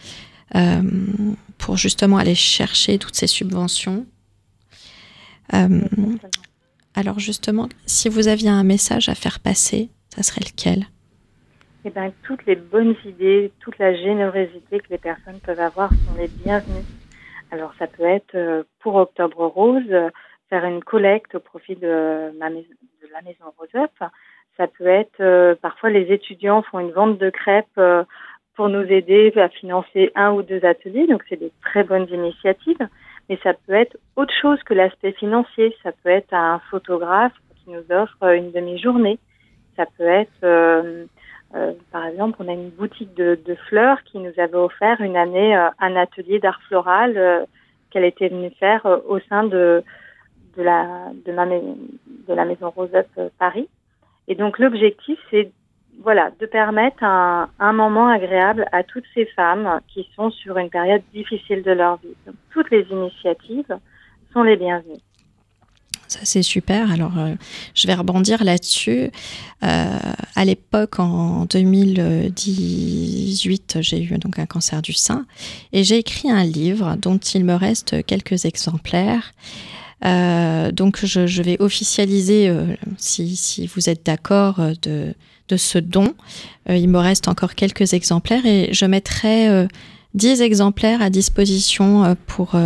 pour 1.57 1.77
justement 1.77 2.19
aller 2.19 2.35
chercher 2.35 2.99
toutes 2.99 3.15
ces 3.15 3.29
subventions. 3.29 4.07
alors 5.53 7.21
justement, 7.21 7.69
si 7.87 8.09
vous 8.09 8.27
aviez 8.27 8.49
un 8.49 8.65
message 8.65 9.09
à 9.09 9.15
faire 9.15 9.39
passer, 9.39 9.89
ça 10.09 10.25
serait 10.25 10.45
lequel? 10.45 10.87
Eh 11.85 11.91
bien, 11.91 12.13
toutes 12.25 12.45
les 12.47 12.57
bonnes 12.57 12.97
idées, 13.05 13.53
toute 13.61 13.79
la 13.79 13.95
générosité 13.95 14.81
que 14.81 14.89
les 14.91 14.99
personnes 14.99 15.39
peuvent 15.45 15.61
avoir 15.61 15.91
sont 15.91 16.19
les 16.19 16.27
bienvenues. 16.27 16.83
Alors 17.51 17.73
ça 17.79 17.87
peut 17.87 18.05
être 18.05 18.35
euh, 18.35 18.65
pour 18.81 18.97
Octobre 18.97 19.47
Rose, 19.47 19.83
euh, 19.91 20.11
faire 20.51 20.65
une 20.65 20.83
collecte 20.83 21.35
au 21.35 21.41
profit 21.41 21.77
de, 21.77 22.37
ma 22.39 22.51
maison, 22.51 22.69
de 23.03 23.09
la 23.13 23.23
maison 23.23 23.45
Rose. 23.57 23.69
Ça 24.57 24.67
peut 24.67 24.87
être 24.87 25.21
euh, 25.21 25.55
parfois 25.55 25.91
les 25.91 26.13
étudiants 26.13 26.63
font 26.63 26.81
une 26.81 26.93
vente 26.93 27.19
de 27.19 27.31
crêpes 27.31 27.81
pour 28.55 28.69
nous 28.69 28.85
aider 28.85 29.33
à 29.37 29.49
financer 29.49 30.11
un 30.15 30.33
ou 30.33 30.43
deux 30.43 30.65
ateliers. 30.65 31.07
Donc 31.07 31.23
c'est 31.29 31.39
des 31.39 31.53
très 31.63 31.85
bonnes 31.85 32.09
initiatives. 32.11 32.89
Mais 33.29 33.39
ça 33.43 33.55
peut 33.55 33.75
être 33.75 33.97
autre 34.15 34.33
chose 34.41 34.63
que 34.63 34.73
l'aspect 34.73 35.13
financier. 35.13 35.77
Ça 35.83 35.91
peut 35.93 36.11
être 36.11 36.33
un 36.33 36.61
photographe 36.71 37.35
qui 37.57 37.71
nous 37.71 37.85
offre 37.91 38.23
une 38.35 38.53
demi-journée. 38.53 39.19
Ça 39.77 39.85
peut 39.99 40.05
être 40.07 41.07
euh, 41.55 41.73
par 41.93 42.07
exemple, 42.07 42.37
on 42.41 42.49
a 42.49 42.53
une 42.53 42.71
boutique 42.71 43.15
de, 43.15 43.39
fleurs 43.69 44.03
qui 44.05 44.19
nous 44.19 44.33
avait 44.37 44.57
offert 44.57 45.01
une 45.01 45.17
année 45.17 45.57
euh, 45.57 45.69
un 45.79 45.97
atelier 45.97 46.39
d'art 46.39 46.61
floral 46.69 47.17
euh, 47.17 47.45
qu'elle 47.91 48.05
était 48.05 48.29
venue 48.29 48.51
faire 48.59 48.85
au 49.09 49.19
sein 49.21 49.45
de, 49.45 49.83
de, 50.57 50.63
la, 50.63 51.13
de, 51.25 51.33
ma, 51.33 51.47
de 51.47 52.35
la 52.35 52.45
maison 52.45 52.71
Rosette 52.71 53.21
Paris. 53.39 53.69
Et 54.29 54.35
donc 54.35 54.59
l'objectif, 54.59 55.19
c'est 55.31 55.51
voilà, 56.03 56.31
de 56.39 56.47
permettre 56.47 57.03
un, 57.05 57.49
un, 57.59 57.73
moment 57.73 58.09
agréable 58.09 58.67
à 58.73 58.83
toutes 58.83 59.07
ces 59.15 59.25
femmes 59.25 59.81
qui 59.89 60.07
sont 60.15 60.31
sur 60.31 60.59
une 60.59 60.69
période 60.69 61.03
difficile 61.15 61.63
de 61.63 61.71
leur 61.71 61.97
vie. 61.97 62.15
Donc, 62.27 62.35
toutes 62.51 62.71
les 62.71 62.83
initiatives 62.91 63.79
sont 64.33 64.43
les 64.43 64.57
bienvenues. 64.57 65.01
Ça, 66.09 66.21
c'est 66.23 66.43
super. 66.43 66.91
Alors, 66.91 67.19
euh, 67.19 67.35
je 67.75 67.87
vais 67.87 67.93
rebondir 67.95 68.43
là-dessus. 68.45 69.11
Euh, 69.63 69.99
à 70.35 70.45
l'époque, 70.45 70.99
en 71.01 71.47
2018, 71.47 73.79
j'ai 73.81 74.03
eu 74.03 74.19
donc 74.19 74.39
un 74.39 74.45
cancer 74.47 74.83
du 74.83 74.93
sein 74.93 75.25
et 75.73 75.83
j'ai 75.85 75.97
écrit 75.99 76.31
un 76.31 76.45
livre 76.45 76.97
dont 77.01 77.17
il 77.19 77.45
me 77.45 77.55
reste 77.55 78.05
quelques 78.07 78.45
exemplaires. 78.45 79.33
Euh, 80.05 80.73
donc, 80.73 81.03
je, 81.05 81.43
vais 81.43 81.57
officialiser, 81.61 82.53
si, 82.99 83.71
vous 83.75 83.89
êtes 83.89 84.05
d'accord, 84.07 84.61
de, 84.83 85.15
ce 85.57 85.79
don. 85.79 86.13
il 86.69 86.89
me 86.89 86.99
reste 86.99 87.29
encore 87.29 87.55
quelques 87.55 87.95
exemplaires 87.95 88.45
et 88.47 88.71
je 88.73 88.85
mettrai 88.85 89.69
10 90.17 90.43
exemplaires 90.43 91.03
à 91.03 91.11
disposition 91.11 92.17
pour 92.27 92.57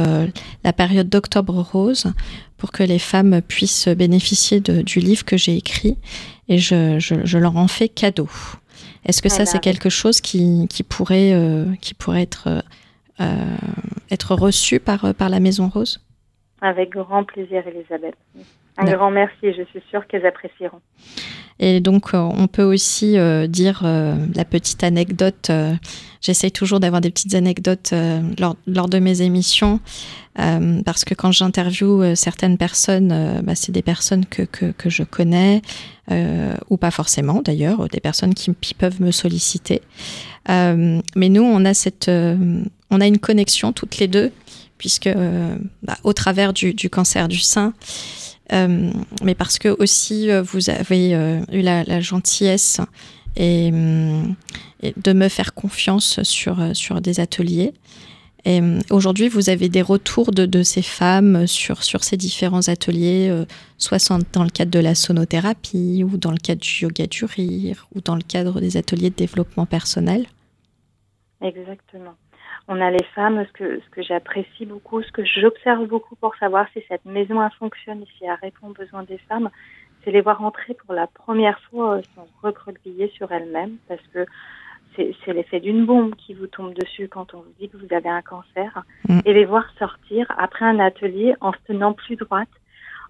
la 0.65 0.73
période 0.73 1.09
d'octobre 1.09 1.61
rose 1.61 2.13
pour 2.57 2.71
que 2.73 2.83
les 2.83 2.99
femmes 2.99 3.41
puissent 3.43 3.89
bénéficier 3.89 4.61
du 4.61 5.01
livre 5.01 5.25
que 5.25 5.37
j'ai 5.37 5.57
écrit 5.57 5.97
et 6.49 6.59
je, 6.59 7.39
leur 7.39 7.57
en 7.57 7.69
fais 7.69 7.89
cadeau. 7.89 8.29
Est-ce 9.07 9.23
que 9.23 9.29
ça, 9.31 9.47
c'est 9.47 9.61
quelque 9.61 9.89
chose 9.89 10.21
qui, 10.21 10.69
pourrait, 10.89 11.33
euh, 11.33 11.65
qui 11.81 11.95
pourrait 11.95 12.23
être, 12.23 12.63
euh, 13.21 13.57
être 14.11 14.35
reçu 14.35 14.79
par, 14.79 15.15
par 15.15 15.31
la 15.31 15.41
Maison 15.41 15.69
Rose? 15.69 16.01
Avec 16.61 16.91
grand 16.91 17.25
plaisir, 17.25 17.67
Elisabeth. 17.67 18.15
Un 18.77 18.85
grand 18.85 19.11
merci, 19.11 19.55
je 19.55 19.63
suis 19.71 19.83
sûre 19.91 20.07
qu'elles 20.07 20.27
apprécieront. 20.27 20.81
Et 21.61 21.81
donc, 21.81 22.15
on 22.15 22.47
peut 22.47 22.65
aussi 22.65 23.17
dire 23.49 23.83
la 23.83 24.45
petite 24.47 24.83
anecdote. 24.83 25.51
J'essaye 26.23 26.51
toujours 26.51 26.81
d'avoir 26.81 27.03
des 27.03 27.11
petites 27.11 27.35
anecdotes 27.35 27.93
lors, 28.39 28.89
de 28.89 28.99
mes 28.99 29.21
émissions. 29.21 29.79
parce 30.35 31.05
que 31.05 31.13
quand 31.13 31.33
j'interviewe 31.33 32.15
certaines 32.15 32.57
personnes, 32.57 33.43
bah, 33.45 33.55
c'est 33.55 33.73
des 33.73 33.83
personnes 33.83 34.25
que, 34.25 34.47
je 34.87 35.03
connais, 35.03 35.61
ou 36.71 36.79
pas 36.79 36.91
forcément 36.91 37.43
d'ailleurs, 37.43 37.87
des 37.89 38.01
personnes 38.01 38.33
qui, 38.33 38.73
peuvent 38.73 39.03
me 39.03 39.11
solliciter. 39.11 39.83
mais 40.49 41.29
nous, 41.29 41.43
on 41.43 41.67
a 41.67 41.75
cette, 41.75 42.11
on 42.91 43.01
a 43.01 43.07
une 43.07 43.19
connexion 43.19 43.73
toutes 43.73 43.99
les 43.99 44.09
deux, 44.09 44.33
puisque 44.79 45.07
euh, 45.07 45.57
bah, 45.83 45.97
au 46.05 46.13
travers 46.13 46.53
du, 46.53 46.75
cancer 46.91 47.29
du 47.29 47.39
sein, 47.39 47.69
euh, 47.69 48.30
mais 48.51 49.35
parce 49.35 49.59
que 49.59 49.69
aussi 49.69 50.31
euh, 50.31 50.43
vous 50.43 50.71
avez 50.71 51.11
eu 51.53 51.61
la, 51.61 52.01
gentillesse 52.01 52.81
et, 53.37 53.71
de 53.71 55.13
me 55.13 55.29
faire 55.29 55.55
confiance 55.55 56.23
sur, 56.23 56.75
sur 56.75 57.01
des 57.01 57.21
ateliers. 57.21 57.73
Et 58.47 58.63
aujourd'hui, 58.91 59.29
vous 59.29 59.51
avez 59.51 59.69
des 59.69 59.83
retours 59.83 60.31
de, 60.31 60.63
ces 60.63 60.81
femmes 60.81 61.47
sur, 61.47 61.83
sur 61.83 62.03
ces 62.03 62.17
différents 62.17 62.69
ateliers, 62.69 63.45
soit 63.77 64.11
dans 64.33 64.45
le 64.45 64.49
cadre 64.49 64.71
de 64.71 64.79
la 64.79 64.95
sonothérapie, 64.95 66.03
ou 66.05 66.17
dans 66.17 66.31
le 66.31 66.39
cadre 66.39 66.63
du 66.63 66.85
yoga 66.85 67.07
du 67.07 67.27
rire, 67.27 67.87
ou 67.95 68.01
dans 68.01 68.17
le 68.17 68.23
cadre 68.23 68.61
des 68.61 68.79
ateliers 68.79 69.11
de 69.11 69.15
développement 69.15 69.67
personnel? 69.67 70.27
Exactement 71.43 72.15
on 72.71 72.81
a 72.81 72.91
les 72.91 73.05
femmes, 73.17 73.45
ce 73.45 73.53
que, 73.53 73.81
ce 73.81 73.91
que 73.91 74.01
j'apprécie 74.01 74.65
beaucoup, 74.65 75.03
ce 75.03 75.11
que 75.11 75.25
j'observe 75.25 75.87
beaucoup 75.87 76.15
pour 76.15 76.37
savoir 76.37 76.67
si 76.73 76.81
cette 76.89 77.05
maison 77.05 77.41
a 77.41 77.51
fonctionné, 77.51 78.07
si 78.17 78.25
elle 78.25 78.39
répond 78.41 78.69
aux 78.69 78.73
besoins 78.73 79.03
des 79.03 79.19
femmes, 79.29 79.51
c'est 80.05 80.13
les 80.13 80.21
voir 80.21 80.43
entrer 80.43 80.75
pour 80.75 80.95
la 80.95 81.09
première 81.09 81.59
fois 81.69 81.97
euh, 81.97 82.03
sans 82.15 82.29
recroqueviller 82.43 83.09
sur 83.09 83.33
elles-mêmes, 83.33 83.77
parce 83.89 84.07
que 84.15 84.25
c'est 84.97 85.33
l'effet 85.33 85.61
d'une 85.61 85.87
bombe 85.87 86.15
qui 86.15 86.35
vous 86.35 86.47
tombe 86.47 86.75
dessus 86.75 87.09
quand 87.09 87.33
on 87.33 87.39
vous 87.39 87.53
dit 87.59 87.69
que 87.69 87.77
vous 87.77 87.93
avez 87.93 88.09
un 88.09 88.23
cancer, 88.23 88.85
mm. 89.09 89.21
et 89.25 89.35
les 89.35 89.45
voir 89.45 89.65
sortir 89.77 90.33
après 90.39 90.65
un 90.65 90.79
atelier 90.79 91.35
en 91.41 91.53
se 91.53 91.59
tenant 91.67 91.93
plus 91.93 92.17
droite, 92.17 92.49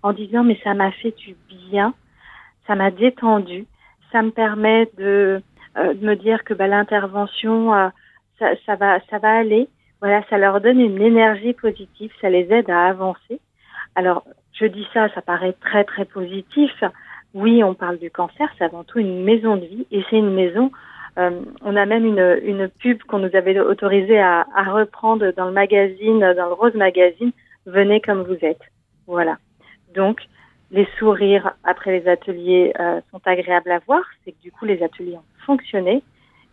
en 0.02 0.14
disant 0.14 0.42
mais 0.42 0.58
ça 0.64 0.72
m'a 0.72 0.90
fait 0.90 1.14
du 1.18 1.36
bien, 1.68 1.92
ça 2.66 2.76
m'a 2.76 2.90
détendu, 2.90 3.66
ça 4.10 4.22
me 4.22 4.30
permet 4.30 4.90
de, 4.96 5.42
euh, 5.76 5.92
de 5.92 6.06
me 6.06 6.16
dire 6.16 6.44
que 6.44 6.54
bah, 6.54 6.66
l'intervention 6.66 7.74
euh, 7.74 7.88
ça, 8.66 8.76
va, 8.76 9.00
ça 9.10 9.18
va 9.18 9.38
aller. 9.38 9.68
Voilà, 10.00 10.22
ça 10.30 10.38
leur 10.38 10.60
donne 10.60 10.80
une 10.80 11.00
énergie 11.00 11.52
positive, 11.52 12.10
ça 12.20 12.30
les 12.30 12.50
aide 12.52 12.70
à 12.70 12.86
avancer. 12.86 13.40
Alors, 13.94 14.24
je 14.52 14.66
dis 14.66 14.86
ça, 14.94 15.08
ça 15.14 15.22
paraît 15.22 15.54
très 15.60 15.84
très 15.84 16.04
positif. 16.04 16.72
Oui, 17.34 17.62
on 17.62 17.74
parle 17.74 17.98
du 17.98 18.10
cancer, 18.10 18.48
c'est 18.58 18.64
avant 18.64 18.82
tout 18.82 18.98
une 18.98 19.22
maison 19.22 19.56
de 19.56 19.66
vie 19.66 19.86
et 19.90 20.02
c'est 20.08 20.16
une 20.18 20.34
maison. 20.34 20.70
Euh, 21.18 21.42
on 21.62 21.76
a 21.76 21.86
même 21.86 22.04
une, 22.04 22.68
pub 22.68 23.02
qu'on 23.02 23.18
nous 23.18 23.34
avait 23.34 23.58
autorisé 23.60 24.18
à, 24.18 24.46
à, 24.54 24.72
reprendre 24.72 25.32
dans 25.36 25.46
le 25.46 25.52
magazine, 25.52 26.20
dans 26.20 26.46
le 26.46 26.54
Rose 26.54 26.74
Magazine. 26.74 27.32
Venez 27.66 28.00
comme 28.00 28.22
vous 28.22 28.38
êtes. 28.42 28.62
Voilà. 29.06 29.36
Donc, 29.94 30.20
les 30.70 30.86
sourires 30.98 31.54
après 31.64 31.98
les 31.98 32.08
ateliers 32.08 32.72
euh, 32.78 33.00
sont 33.10 33.20
agréables 33.24 33.70
à 33.70 33.80
voir. 33.80 34.02
C'est 34.24 34.32
que 34.32 34.40
du 34.42 34.52
coup, 34.52 34.64
les 34.64 34.82
ateliers 34.82 35.16
ont 35.16 35.44
fonctionné. 35.44 36.02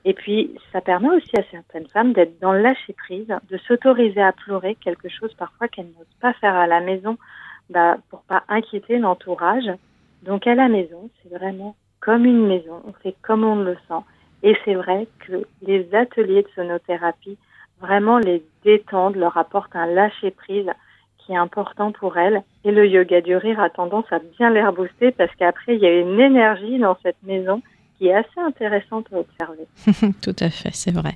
Et 0.08 0.14
puis, 0.14 0.56
ça 0.72 0.80
permet 0.80 1.10
aussi 1.10 1.38
à 1.38 1.44
certaines 1.52 1.88
femmes 1.88 2.14
d'être 2.14 2.40
dans 2.40 2.54
le 2.54 2.62
lâcher 2.62 2.94
prise, 2.94 3.28
de 3.50 3.58
s'autoriser 3.58 4.22
à 4.22 4.32
pleurer 4.32 4.76
quelque 4.76 5.10
chose 5.10 5.34
parfois 5.34 5.68
qu'elles 5.68 5.88
n'osent 5.88 6.18
pas 6.22 6.32
faire 6.32 6.56
à 6.56 6.66
la 6.66 6.80
maison 6.80 7.18
bah, 7.70 7.98
pour 8.10 8.22
pas 8.22 8.44
inquiéter 8.48 9.00
l'entourage. 9.00 9.70
Donc, 10.24 10.48
à 10.48 10.56
la 10.56 10.70
maison, 10.70 11.10
c'est 11.22 11.38
vraiment 11.38 11.76
comme 12.00 12.24
une 12.24 12.48
maison. 12.48 12.82
On 12.88 12.94
fait 12.94 13.16
comme 13.22 13.44
on 13.44 13.58
le 13.58 13.76
sent. 13.90 14.02
Et 14.44 14.56
c'est 14.64 14.76
vrai 14.76 15.10
que 15.28 15.46
les 15.62 15.94
ateliers 15.94 16.44
de 16.44 16.50
sonothérapie 16.56 17.38
vraiment 17.82 18.18
les 18.18 18.42
détendent, 18.64 19.18
leur 19.18 19.36
apportent 19.36 19.76
un 19.76 19.88
lâcher 19.88 20.32
prise 20.32 20.72
qui 21.18 21.34
est 21.34 21.38
important 21.38 21.92
pour 21.92 22.16
elles. 22.18 22.44
Et 22.64 22.72
le 22.72 22.88
yoga 22.88 23.20
du 23.20 23.36
rire 23.36 23.60
a 23.60 23.70
tendance 23.70 24.06
à 24.12 24.20
bien 24.38 24.52
les 24.52 24.64
rebooster 24.64 25.12
parce 25.12 25.36
qu'après, 25.36 25.76
il 25.76 25.82
y 25.82 25.86
a 25.86 26.00
une 26.00 26.18
énergie 26.18 26.80
dans 26.80 26.96
cette 27.04 27.22
maison 27.24 27.62
qui 27.98 28.08
est 28.08 28.14
assez 28.14 28.40
intéressante 28.40 29.08
à 29.12 29.18
observer. 29.18 29.68
Tout 30.22 30.36
à 30.40 30.50
fait, 30.50 30.74
c'est 30.74 30.92
vrai. 30.92 31.14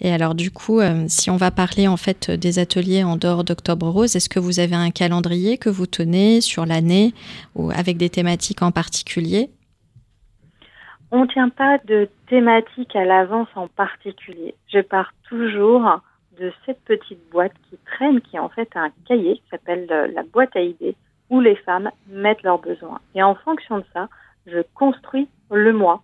Et 0.00 0.10
alors 0.12 0.34
du 0.34 0.50
coup, 0.50 0.80
euh, 0.80 1.04
si 1.08 1.30
on 1.30 1.36
va 1.36 1.50
parler 1.50 1.88
en 1.88 1.96
fait 1.96 2.30
des 2.30 2.58
ateliers 2.58 3.04
en 3.04 3.16
dehors 3.16 3.44
d'Octobre 3.44 3.88
Rose, 3.88 4.16
est-ce 4.16 4.28
que 4.28 4.40
vous 4.40 4.60
avez 4.60 4.74
un 4.74 4.90
calendrier 4.90 5.58
que 5.58 5.68
vous 5.68 5.86
tenez 5.86 6.40
sur 6.40 6.66
l'année 6.66 7.12
ou 7.54 7.70
avec 7.70 7.96
des 7.96 8.10
thématiques 8.10 8.62
en 8.62 8.70
particulier? 8.70 9.50
On 11.10 11.22
ne 11.22 11.26
tient 11.26 11.50
pas 11.50 11.78
de 11.84 12.08
thématique 12.28 12.96
à 12.96 13.04
l'avance 13.04 13.48
en 13.54 13.68
particulier. 13.68 14.54
Je 14.72 14.80
pars 14.80 15.12
toujours 15.28 16.00
de 16.38 16.52
cette 16.64 16.80
petite 16.84 17.20
boîte 17.30 17.52
qui 17.70 17.78
traîne, 17.86 18.20
qui 18.20 18.36
est 18.36 18.40
en 18.40 18.48
fait 18.48 18.68
un 18.74 18.90
cahier 19.06 19.36
qui 19.36 19.48
s'appelle 19.50 19.86
euh, 19.90 20.08
la 20.08 20.22
boîte 20.22 20.54
à 20.56 20.60
idées, 20.60 20.96
où 21.30 21.40
les 21.40 21.56
femmes 21.56 21.90
mettent 22.08 22.42
leurs 22.42 22.60
besoins. 22.60 23.00
Et 23.14 23.22
en 23.22 23.34
fonction 23.34 23.78
de 23.78 23.84
ça, 23.92 24.08
je 24.46 24.62
construis 24.74 25.28
le 25.50 25.72
mois. 25.72 26.02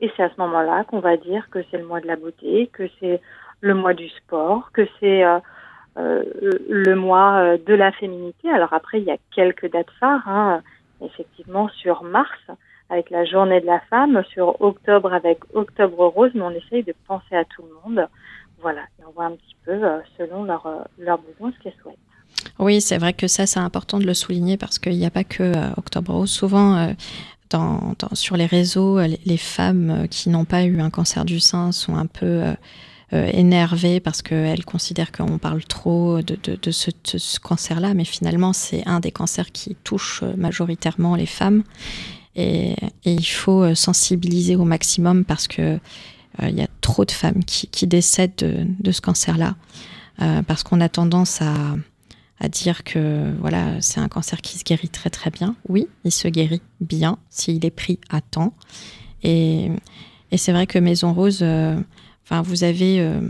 Et 0.00 0.10
c'est 0.16 0.22
à 0.22 0.30
ce 0.30 0.40
moment-là 0.40 0.84
qu'on 0.84 1.00
va 1.00 1.16
dire 1.16 1.48
que 1.50 1.60
c'est 1.70 1.78
le 1.78 1.86
mois 1.86 2.00
de 2.00 2.06
la 2.06 2.16
beauté, 2.16 2.68
que 2.72 2.84
c'est 3.00 3.20
le 3.60 3.74
mois 3.74 3.94
du 3.94 4.08
sport, 4.10 4.70
que 4.72 4.86
c'est 5.00 5.24
euh, 5.24 5.38
euh, 5.96 6.22
le 6.68 6.94
mois 6.94 7.38
euh, 7.38 7.58
de 7.64 7.74
la 7.74 7.92
féminité. 7.92 8.50
Alors 8.50 8.72
après, 8.72 9.00
il 9.00 9.04
y 9.04 9.10
a 9.10 9.16
quelques 9.34 9.70
dates 9.70 9.90
phares, 9.98 10.28
hein. 10.28 10.62
effectivement 11.00 11.68
sur 11.68 12.02
mars 12.02 12.38
avec 12.90 13.10
la 13.10 13.24
journée 13.24 13.60
de 13.60 13.66
la 13.66 13.80
femme, 13.90 14.22
sur 14.32 14.60
octobre 14.60 15.12
avec 15.12 15.40
octobre 15.54 16.06
rose, 16.06 16.30
mais 16.34 16.42
on 16.42 16.50
essaye 16.50 16.84
de 16.84 16.94
penser 17.08 17.34
à 17.34 17.44
tout 17.44 17.62
le 17.62 17.74
monde. 17.84 18.06
Voilà, 18.60 18.82
et 19.00 19.04
on 19.06 19.10
voit 19.12 19.24
un 19.24 19.32
petit 19.32 19.56
peu 19.64 19.80
selon 20.16 20.44
leurs 20.44 20.68
leur 20.98 21.18
besoins 21.18 21.52
ce 21.52 21.62
qu'elles 21.62 21.80
souhaitent. 21.82 21.98
Oui, 22.58 22.80
c'est 22.80 22.96
vrai 22.98 23.12
que 23.12 23.26
ça, 23.26 23.44
c'est 23.46 23.58
important 23.58 23.98
de 23.98 24.06
le 24.06 24.14
souligner 24.14 24.56
parce 24.56 24.78
qu'il 24.78 24.96
n'y 24.96 25.04
a 25.04 25.10
pas 25.10 25.24
que 25.24 25.52
Octobre 25.76 26.12
Rose. 26.12 26.30
Souvent, 26.30 26.94
sur 28.12 28.36
les 28.36 28.46
réseaux, 28.46 28.98
les, 29.00 29.36
femmes 29.36 29.90
euh, 29.90 30.06
qui 30.06 30.28
n'ont 30.28 30.44
pas 30.44 30.64
eu 30.64 30.80
un 30.80 30.90
cancer 30.90 31.24
du 31.24 31.40
sein 31.40 31.72
sont 31.72 31.96
un 31.96 32.06
peu 32.06 32.26
euh, 32.26 32.54
euh, 33.12 33.30
énervées 33.32 34.00
parce 34.00 34.22
qu'elles 34.22 34.64
considèrent 34.64 35.12
qu'on 35.12 35.38
parle 35.38 35.64
trop 35.64 36.20
de, 36.22 36.70
ce, 36.70 37.40
cancer-là, 37.40 37.94
mais 37.94 38.04
finalement 38.04 38.52
c'est 38.52 38.86
un 38.86 39.00
des 39.00 39.12
cancers 39.12 39.52
qui 39.52 39.76
touche 39.84 40.22
majoritairement 40.36 41.14
les 41.14 41.26
femmes. 41.26 41.62
Et, 42.34 42.76
il 43.04 43.24
faut 43.24 43.74
sensibiliser 43.74 44.56
au 44.56 44.64
maximum 44.64 45.24
parce 45.24 45.48
que 45.48 45.78
il 46.42 46.54
y 46.54 46.60
a 46.60 46.68
trop 46.82 47.06
de 47.06 47.10
femmes 47.10 47.42
qui, 47.44 47.86
décèdent 47.86 48.34
de 48.78 48.92
ce 48.92 49.00
cancer-là, 49.00 49.54
parce 50.46 50.62
qu'on 50.62 50.82
a 50.82 50.90
tendance 50.90 51.40
à 51.40 51.54
à 52.38 52.48
dire 52.48 52.84
que 52.84 53.32
voilà, 53.40 53.80
c'est 53.80 54.00
un 54.00 54.08
cancer 54.08 54.40
qui 54.40 54.58
se 54.58 54.64
guérit 54.64 54.88
très 54.88 55.10
très 55.10 55.30
bien. 55.30 55.56
Oui, 55.68 55.88
il 56.04 56.12
se 56.12 56.28
guérit 56.28 56.62
bien 56.80 57.18
s'il 57.30 57.64
est 57.64 57.70
pris 57.70 57.98
à 58.10 58.20
temps. 58.20 58.52
Et, 59.22 59.70
c'est 60.36 60.52
vrai 60.52 60.66
que 60.66 60.78
Maison 60.78 61.14
Rose, 61.14 61.38
euh, 61.40 61.80
vous 62.44 62.64
avez 62.64 63.00
euh, 63.00 63.20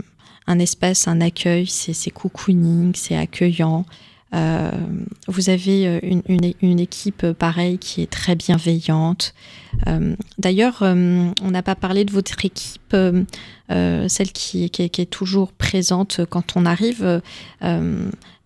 un 0.45 0.59
espace, 0.59 1.07
un 1.07 1.21
accueil, 1.21 1.67
c'est 1.67 2.11
cocooning, 2.11 2.91
c'est 2.95 3.15
accueillant. 3.15 3.85
Euh, 4.35 4.71
vous 5.27 5.49
avez 5.49 6.01
une, 6.03 6.21
une, 6.27 6.53
une, 6.61 6.79
équipe 6.81 7.31
pareille 7.31 7.77
qui 7.77 8.01
est 8.01 8.11
très 8.11 8.35
bienveillante. 8.35 9.33
D'ailleurs, 10.37 10.79
on 10.81 11.51
n'a 11.51 11.63
pas 11.63 11.75
parlé 11.75 12.03
de 12.03 12.11
votre 12.11 12.43
équipe, 12.43 12.95
celle 13.69 14.31
qui, 14.33 14.69
qui, 14.69 14.83
est 14.83 15.09
toujours 15.09 15.53
présente 15.53 16.25
quand 16.29 16.57
on 16.57 16.65
arrive. 16.65 17.21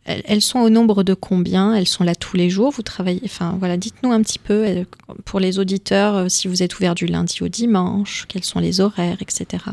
Elles 0.05 0.41
sont 0.41 0.59
au 0.59 0.69
nombre 0.69 1.03
de 1.03 1.13
combien? 1.13 1.75
Elles 1.75 1.87
sont 1.87 2.03
là 2.03 2.15
tous 2.15 2.35
les 2.35 2.49
jours? 2.49 2.71
Vous 2.71 2.81
travaillez 2.81 3.21
Enfin 3.23 3.55
voilà, 3.59 3.77
dites-nous 3.77 4.11
un 4.11 4.21
petit 4.21 4.39
peu 4.39 4.65
euh, 4.65 4.83
pour 5.25 5.39
les 5.39 5.59
auditeurs 5.59 6.15
euh, 6.15 6.27
si 6.27 6.47
vous 6.47 6.63
êtes 6.63 6.79
ouvert 6.79 6.95
du 6.95 7.05
lundi 7.05 7.43
au 7.43 7.47
dimanche, 7.47 8.25
quels 8.27 8.43
sont 8.43 8.59
les 8.59 8.81
horaires, 8.81 9.21
etc. 9.21 9.63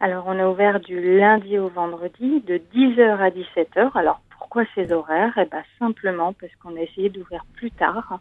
Alors 0.00 0.24
on 0.26 0.38
est 0.38 0.44
ouvert 0.44 0.80
du 0.80 1.18
lundi 1.18 1.58
au 1.58 1.68
vendredi 1.68 2.42
de 2.46 2.60
10h 2.74 3.18
à 3.18 3.30
17h. 3.30 3.90
Alors 3.94 4.22
pourquoi 4.38 4.64
ces 4.74 4.92
horaires? 4.92 5.34
Eh 5.36 5.44
bien 5.44 5.62
simplement 5.78 6.32
parce 6.32 6.52
qu'on 6.62 6.76
a 6.76 6.80
essayé 6.80 7.10
d'ouvrir 7.10 7.44
plus 7.54 7.70
tard 7.70 8.18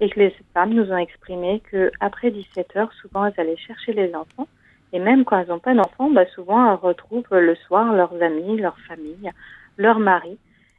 et 0.00 0.10
que 0.10 0.20
les 0.20 0.34
femmes 0.52 0.74
nous 0.74 0.90
ont 0.92 0.98
exprimé 0.98 1.62
qu'après 1.70 2.30
17h, 2.30 2.88
souvent 3.00 3.24
elles 3.24 3.34
allaient 3.38 3.56
chercher 3.56 3.94
les 3.94 4.14
enfants. 4.14 4.46
Et 4.92 4.98
même 4.98 5.24
quand 5.24 5.38
elles 5.38 5.48
n'ont 5.48 5.58
pas 5.58 5.74
d'enfants, 5.74 6.10
bah, 6.10 6.26
souvent 6.34 6.70
elles 6.70 6.78
retrouvent 6.80 7.24
le 7.32 7.54
soir 7.66 7.92
leurs 7.94 8.22
amis, 8.22 8.58
leur 8.58 8.78
famille, 8.80 9.30
leur 9.78 9.98
mari. 9.98 10.38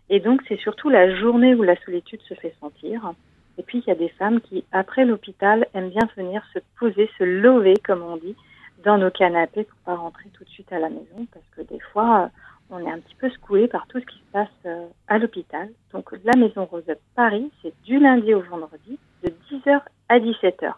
Et 0.10 0.20
donc, 0.20 0.42
c'est 0.48 0.60
surtout 0.60 0.90
la 0.90 1.14
journée 1.16 1.54
où 1.56 1.64
la 1.64 1.76
solitude 1.82 2.22
se 2.22 2.34
fait 2.34 2.56
sentir. 2.60 3.14
Et 3.58 3.64
puis, 3.64 3.80
il 3.80 3.88
y 3.88 3.92
a 3.92 3.96
des 3.96 4.10
femmes 4.10 4.40
qui, 4.40 4.64
après 4.72 5.06
l'hôpital, 5.06 5.68
aiment 5.74 5.90
bien 5.90 6.08
venir 6.16 6.44
se 6.54 6.60
poser, 6.80 7.10
se 7.18 7.24
lever, 7.24 7.74
comme 7.84 8.04
on 8.04 8.18
dit, 8.18 8.36
dans 8.84 8.98
nos 8.98 9.12
canapés 9.12 9.64
pour 9.64 9.80
pas 9.80 9.96
rentrer 9.96 10.30
tout 10.34 10.44
de 10.44 10.50
suite 10.50 10.72
à 10.72 10.80
la 10.80 10.90
maison, 10.90 11.28
parce 11.34 11.46
que 11.56 11.62
des 11.62 11.80
fois, 11.92 12.30
on 12.70 12.80
est 12.80 12.92
un 12.92 13.00
petit 13.00 13.16
peu 13.16 13.30
secoué 13.30 13.68
par 13.68 13.88
tout 13.88 14.00
ce 14.00 14.06
qui 14.06 14.18
se 14.18 14.32
passe 14.32 14.48
euh, 14.66 14.86
à 15.08 15.18
l'hôpital. 15.18 15.70
Donc, 15.94 16.12
la 16.24 16.36
Maison 16.36 16.66
Rose 16.66 16.84
Paris, 17.16 17.52
c'est 17.62 17.74
du 17.84 18.00
lundi 18.00 18.34
au 18.34 18.42
vendredi, 18.42 19.00
de 19.24 19.34
10h 19.50 19.82
à 20.10 20.20
17h. 20.20 20.74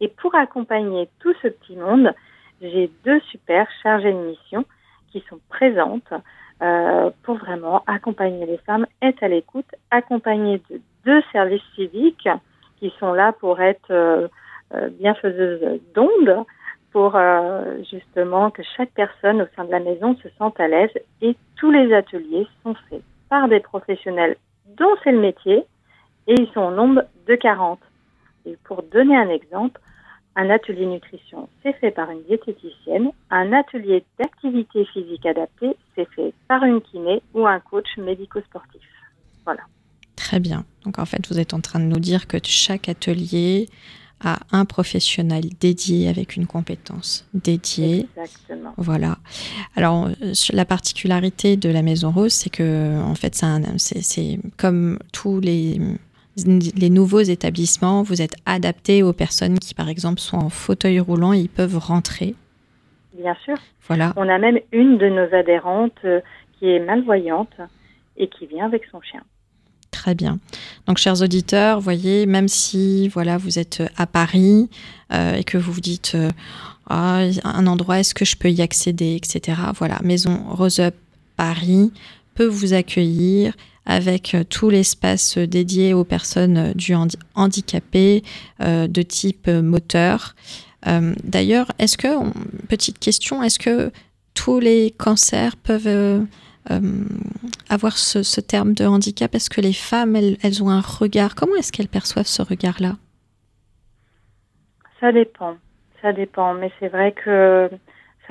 Et 0.00 0.08
pour 0.08 0.34
accompagner 0.34 1.08
tout 1.18 1.34
ce 1.42 1.48
petit 1.48 1.76
monde, 1.76 2.14
j'ai 2.62 2.90
deux 3.04 3.20
super 3.30 3.66
chargées 3.82 4.12
de 4.12 4.18
mission 4.18 4.64
qui 5.12 5.22
sont 5.28 5.40
présentes 5.48 6.12
euh, 6.62 7.10
pour 7.22 7.36
vraiment 7.36 7.82
accompagner 7.86 8.44
les 8.46 8.58
femmes, 8.58 8.86
être 9.02 9.22
à 9.22 9.28
l'écoute, 9.28 9.66
accompagner 9.90 10.60
de 10.70 10.80
deux 11.04 11.22
services 11.32 11.62
civiques 11.74 12.28
qui 12.78 12.92
sont 12.98 13.12
là 13.12 13.32
pour 13.32 13.60
être 13.60 13.90
euh, 13.90 14.28
euh 14.74 14.88
bienfaiseuses 14.90 15.80
d'ondes, 15.94 16.44
pour 16.92 17.16
euh, 17.16 17.82
justement 17.90 18.50
que 18.50 18.62
chaque 18.76 18.90
personne 18.90 19.42
au 19.42 19.46
sein 19.56 19.64
de 19.64 19.70
la 19.70 19.80
maison 19.80 20.16
se 20.16 20.28
sente 20.38 20.58
à 20.60 20.68
l'aise. 20.68 20.90
Et 21.22 21.36
tous 21.56 21.70
les 21.70 21.94
ateliers 21.94 22.46
sont 22.62 22.74
faits 22.88 23.02
par 23.28 23.48
des 23.48 23.60
professionnels 23.60 24.36
dont 24.76 24.94
c'est 25.02 25.12
le 25.12 25.20
métier 25.20 25.64
et 26.26 26.34
ils 26.34 26.50
sont 26.52 26.60
au 26.60 26.70
nombre 26.70 27.04
de 27.26 27.34
40. 27.36 27.78
Et 28.46 28.56
pour 28.64 28.82
donner 28.82 29.16
un 29.16 29.28
exemple, 29.28 29.80
un 30.36 30.50
atelier 30.50 30.86
nutrition, 30.86 31.48
c'est 31.62 31.72
fait 31.74 31.90
par 31.90 32.10
une 32.10 32.22
diététicienne. 32.22 33.10
Un 33.30 33.52
atelier 33.52 34.04
d'activité 34.18 34.84
physique 34.86 35.26
adaptée, 35.26 35.76
c'est 35.94 36.08
fait 36.10 36.32
par 36.48 36.62
une 36.64 36.80
kiné 36.80 37.22
ou 37.34 37.46
un 37.46 37.60
coach 37.60 37.88
médico-sportif. 37.98 38.82
Voilà. 39.44 39.62
Très 40.16 40.38
bien. 40.38 40.64
Donc 40.84 40.98
en 40.98 41.04
fait, 41.04 41.26
vous 41.28 41.38
êtes 41.40 41.54
en 41.54 41.60
train 41.60 41.80
de 41.80 41.84
nous 41.84 41.98
dire 41.98 42.26
que 42.26 42.38
chaque 42.44 42.88
atelier 42.88 43.68
a 44.22 44.38
un 44.52 44.66
professionnel 44.66 45.44
dédié 45.60 46.08
avec 46.08 46.36
une 46.36 46.46
compétence 46.46 47.26
dédiée. 47.32 48.06
Exactement. 48.16 48.74
Voilà. 48.76 49.18
Alors 49.76 50.08
euh, 50.08 50.32
la 50.52 50.64
particularité 50.64 51.56
de 51.56 51.70
la 51.70 51.82
Maison 51.82 52.10
Rose, 52.10 52.32
c'est 52.32 52.50
que 52.50 53.00
en 53.02 53.14
fait, 53.14 53.42
c'est 53.78 54.38
comme 54.58 54.98
tous 55.12 55.40
les 55.40 55.80
les 56.46 56.90
nouveaux 56.90 57.20
établissements, 57.20 58.02
vous 58.02 58.22
êtes 58.22 58.34
adapté 58.46 59.02
aux 59.02 59.12
personnes 59.12 59.58
qui, 59.58 59.74
par 59.74 59.88
exemple, 59.88 60.20
sont 60.20 60.38
en 60.38 60.48
fauteuil 60.50 61.00
roulant 61.00 61.32
et 61.32 61.38
ils 61.38 61.48
peuvent 61.48 61.78
rentrer. 61.78 62.34
Bien 63.14 63.36
sûr. 63.44 63.56
Voilà. 63.86 64.12
On 64.16 64.28
a 64.28 64.38
même 64.38 64.58
une 64.72 64.98
de 64.98 65.08
nos 65.08 65.34
adhérentes 65.34 65.92
euh, 66.04 66.20
qui 66.58 66.68
est 66.70 66.80
malvoyante 66.80 67.52
et 68.16 68.28
qui 68.28 68.46
vient 68.46 68.66
avec 68.66 68.82
son 68.90 69.00
chien. 69.00 69.22
Très 69.90 70.14
bien. 70.14 70.38
Donc, 70.86 70.98
chers 70.98 71.20
auditeurs, 71.20 71.80
voyez, 71.80 72.26
même 72.26 72.48
si 72.48 73.08
voilà, 73.08 73.36
vous 73.36 73.58
êtes 73.58 73.82
à 73.96 74.06
Paris 74.06 74.70
euh, 75.12 75.34
et 75.34 75.44
que 75.44 75.58
vous 75.58 75.72
vous 75.72 75.80
dites 75.80 76.12
euh, 76.14 76.30
ah, 76.88 77.22
un 77.44 77.66
endroit, 77.66 77.98
est-ce 77.98 78.14
que 78.14 78.24
je 78.24 78.36
peux 78.36 78.50
y 78.50 78.62
accéder, 78.62 79.16
etc. 79.16 79.58
Voilà, 79.74 79.98
Maison 80.02 80.38
Rose 80.48 80.80
Up 80.80 80.94
Paris 81.36 81.92
peut 82.34 82.46
vous 82.46 82.72
accueillir 82.72 83.54
avec 83.86 84.34
euh, 84.34 84.44
tout 84.44 84.70
l'espace 84.70 85.38
dédié 85.38 85.94
aux 85.94 86.04
personnes 86.04 86.56
euh, 86.58 86.72
du 86.74 86.94
handicapées 87.34 88.22
euh, 88.60 88.86
de 88.86 89.02
type 89.02 89.48
moteur. 89.48 90.34
D'ailleurs, 90.86 91.66
est-ce 91.78 91.98
que, 91.98 92.08
petite 92.68 92.98
question, 92.98 93.42
est-ce 93.42 93.58
que 93.58 93.92
tous 94.32 94.60
les 94.60 94.92
cancers 94.92 95.56
peuvent 95.58 96.26
avoir 97.68 97.98
ce, 97.98 98.40
terme 98.40 98.72
de 98.72 98.86
handicap? 98.86 99.34
Est-ce 99.34 99.50
que 99.50 99.60
les 99.60 99.74
femmes, 99.74 100.16
elles, 100.16 100.62
ont 100.62 100.70
un 100.70 100.80
regard? 100.80 101.34
Comment 101.34 101.54
est-ce 101.56 101.70
qu'elles 101.70 101.88
perçoivent 101.88 102.26
ce 102.26 102.40
regard-là? 102.40 102.96
Ça 105.00 105.12
dépend, 105.12 105.58
ça 106.00 106.14
dépend. 106.14 106.54
Mais 106.54 106.72
c'est 106.80 106.88
vrai 106.88 107.12
que 107.12 107.68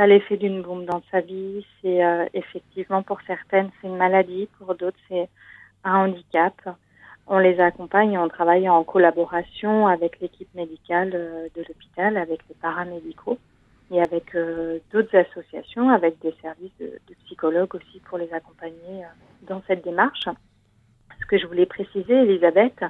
l'effet 0.08 0.38
d'une 0.38 0.62
bombe 0.62 0.86
dans 0.86 1.02
sa 1.12 1.22
vie. 1.22 1.66
C'est 1.82 2.00
effectivement 2.34 3.04
pour 3.04 3.20
certaines, 3.28 3.70
c'est 3.82 3.88
une 3.88 3.98
maladie. 3.98 4.48
Pour 4.58 4.76
d'autres, 4.76 5.00
c'est 5.08 5.30
un 5.84 6.06
handicap. 6.06 6.54
On 7.32 7.38
les 7.38 7.60
accompagne 7.60 8.18
on 8.18 8.28
travaille 8.28 8.68
en 8.68 8.84
collaboration 8.84 9.86
avec 9.86 10.20
l'équipe 10.20 10.54
médicale 10.56 11.12
euh, 11.14 11.48
de 11.56 11.62
l'hôpital, 11.62 12.18
avec 12.18 12.40
les 12.50 12.56
paramédicaux 12.56 13.38
et 13.92 14.02
avec 14.02 14.34
euh, 14.34 14.80
d'autres 14.92 15.16
associations, 15.16 15.90
avec 15.90 16.20
des 16.22 16.34
services 16.42 16.76
de, 16.80 17.00
psychologues 17.26 17.76
aussi 17.76 18.00
pour 18.10 18.18
les 18.18 18.34
accompagner 18.34 19.04
euh, 19.04 19.48
dans 19.48 19.62
cette 19.68 19.84
démarche. 19.84 20.28
Ce 21.22 21.26
que 21.28 21.38
je 21.38 21.46
voulais 21.46 21.68
préciser, 21.68 22.14
Elisabeth, 22.14 22.84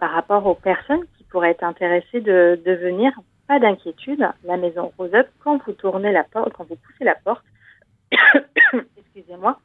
par 0.00 0.10
rapport 0.12 0.46
aux 0.46 0.54
personnes 0.54 1.04
qui 1.16 1.24
pourraient 1.24 1.50
être 1.50 1.62
intéressées 1.62 2.20
de 2.20 2.58
venir, 2.64 3.12
pas 3.48 3.58
d'inquiétude, 3.58 4.28
la 4.44 4.56
maison 4.58 4.92
Rose 4.98 5.14
Up, 5.14 5.26
quand 5.42 5.60
vous 5.64 5.72
tournez 5.72 6.12
la 6.12 6.22
porte, 6.22 6.52
quand 6.52 6.68
vous 6.68 6.76
poussez 6.76 7.04
la 7.04 7.14
porte, 7.16 7.42
excusez-moi, 8.98 9.58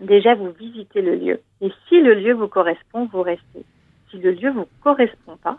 déjà 0.00 0.34
vous 0.34 0.50
visitez 0.52 1.00
le 1.00 1.16
lieu. 1.16 1.40
Et 1.62 1.72
si 1.88 2.00
le 2.00 2.14
lieu 2.14 2.34
vous 2.34 2.46
correspond, 2.46 3.06
vous 3.06 3.22
restez. 3.22 3.64
Si 4.10 4.18
le 4.18 4.32
lieu 4.32 4.50
vous 4.50 4.66
correspond 4.82 5.36
pas, 5.38 5.58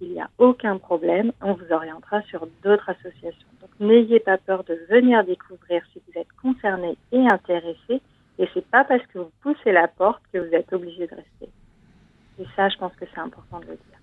il 0.00 0.10
n'y 0.10 0.20
a 0.20 0.28
aucun 0.38 0.78
problème, 0.78 1.32
on 1.40 1.52
vous 1.52 1.72
orientera 1.72 2.22
sur 2.22 2.48
d'autres 2.64 2.90
associations. 2.90 3.46
Donc 3.60 3.70
n'ayez 3.78 4.18
pas 4.18 4.36
peur 4.36 4.64
de 4.64 4.74
venir 4.90 5.24
découvrir 5.24 5.82
si 5.92 6.02
vous 6.06 6.20
êtes 6.20 6.32
concerné 6.42 6.96
et 7.12 7.24
intéressé. 7.30 8.02
Et 8.38 8.48
c'est 8.52 8.66
pas 8.66 8.82
parce 8.82 9.06
que 9.06 9.20
vous 9.20 9.30
poussez 9.42 9.70
la 9.70 9.86
porte 9.86 10.22
que 10.32 10.38
vous 10.38 10.52
êtes 10.52 10.72
obligé 10.72 11.06
de 11.06 11.14
rester. 11.14 11.48
Et 12.40 12.46
ça, 12.56 12.68
je 12.68 12.76
pense 12.78 12.94
que 12.96 13.04
c'est 13.14 13.20
important 13.20 13.60
de 13.60 13.66
le 13.66 13.76
dire. 13.76 14.01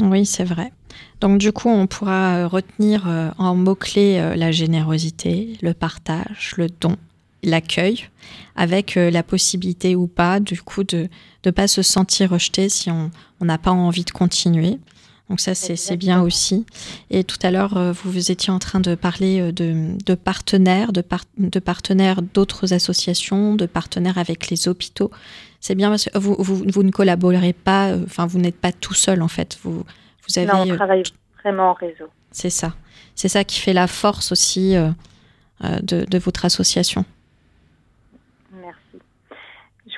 Oui, 0.00 0.24
c'est 0.24 0.44
vrai. 0.44 0.72
Donc 1.20 1.38
du 1.38 1.52
coup, 1.52 1.68
on 1.68 1.86
pourra 1.86 2.46
retenir 2.46 3.06
euh, 3.06 3.30
en 3.38 3.54
mots-clés 3.54 4.18
euh, 4.18 4.36
la 4.36 4.50
générosité, 4.50 5.58
le 5.62 5.74
partage, 5.74 6.54
le 6.56 6.68
don, 6.80 6.96
l'accueil, 7.42 8.08
avec 8.56 8.96
euh, 8.96 9.10
la 9.10 9.22
possibilité 9.22 9.94
ou 9.94 10.06
pas, 10.06 10.40
du 10.40 10.62
coup, 10.62 10.84
de 10.84 11.08
ne 11.44 11.50
pas 11.50 11.68
se 11.68 11.82
sentir 11.82 12.30
rejeté 12.30 12.68
si 12.68 12.90
on 12.90 13.10
n'a 13.40 13.58
pas 13.58 13.70
envie 13.70 14.04
de 14.04 14.10
continuer. 14.10 14.78
Donc 15.30 15.38
ça, 15.38 15.54
c'est 15.54 15.96
bien 15.96 16.22
aussi. 16.22 16.66
Et 17.10 17.22
tout 17.22 17.38
à 17.42 17.52
l'heure, 17.52 17.76
euh, 17.76 17.92
vous, 17.92 18.10
vous 18.10 18.32
étiez 18.32 18.52
en 18.52 18.58
train 18.58 18.80
de 18.80 18.96
parler 18.96 19.40
euh, 19.40 19.52
de, 19.52 20.14
partenaires, 20.16 20.92
de, 20.92 21.04
de 21.38 21.58
partenaires 21.60 22.20
d'autres 22.20 22.74
associations, 22.74 23.54
de 23.54 23.66
partenaires 23.66 24.18
avec 24.18 24.50
les 24.50 24.66
hôpitaux. 24.66 25.12
C'est 25.60 25.74
bien 25.74 25.90
parce 25.90 26.06
que 26.06 26.18
vous, 26.18 26.36
vous, 26.38 26.82
ne 26.82 26.90
collaborez 26.90 27.52
pas, 27.52 27.94
enfin, 28.04 28.26
vous 28.26 28.38
n'êtes 28.38 28.58
pas 28.58 28.72
tout 28.72 28.94
seul 28.94 29.22
en 29.22 29.28
fait. 29.28 29.58
Vous, 29.62 29.84
vous 30.26 30.38
avez, 30.38 30.46
non, 30.46 30.62
on 30.62 30.76
travaille 30.76 31.02
vraiment 31.42 31.70
en 31.70 31.74
réseau. 31.74 32.08
C'est 32.30 32.50
ça. 32.50 32.72
C'est 33.14 33.28
ça 33.28 33.44
qui 33.44 33.60
fait 33.60 33.74
la 33.74 33.86
force 33.86 34.32
aussi 34.32 34.74
de, 35.60 36.04
de 36.04 36.18
votre 36.18 36.46
association. 36.46 37.04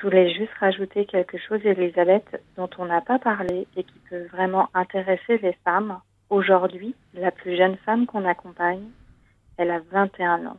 Je 0.03 0.09
voulais 0.09 0.33
juste 0.33 0.51
rajouter 0.59 1.05
quelque 1.05 1.37
chose, 1.37 1.61
Elisabeth, 1.63 2.41
dont 2.57 2.69
on 2.77 2.85
n'a 2.85 2.99
pas 2.99 3.19
parlé 3.19 3.67
et 3.77 3.83
qui 3.85 3.99
peut 4.09 4.25
vraiment 4.33 4.69
intéresser 4.73 5.37
les 5.37 5.57
femmes. 5.63 5.97
Aujourd'hui, 6.29 6.93
la 7.13 7.31
plus 7.31 7.55
jeune 7.55 7.77
femme 7.85 8.05
qu'on 8.05 8.25
accompagne, 8.25 8.83
elle 9.55 9.71
a 9.71 9.79
21 9.91 10.45
ans. 10.47 10.57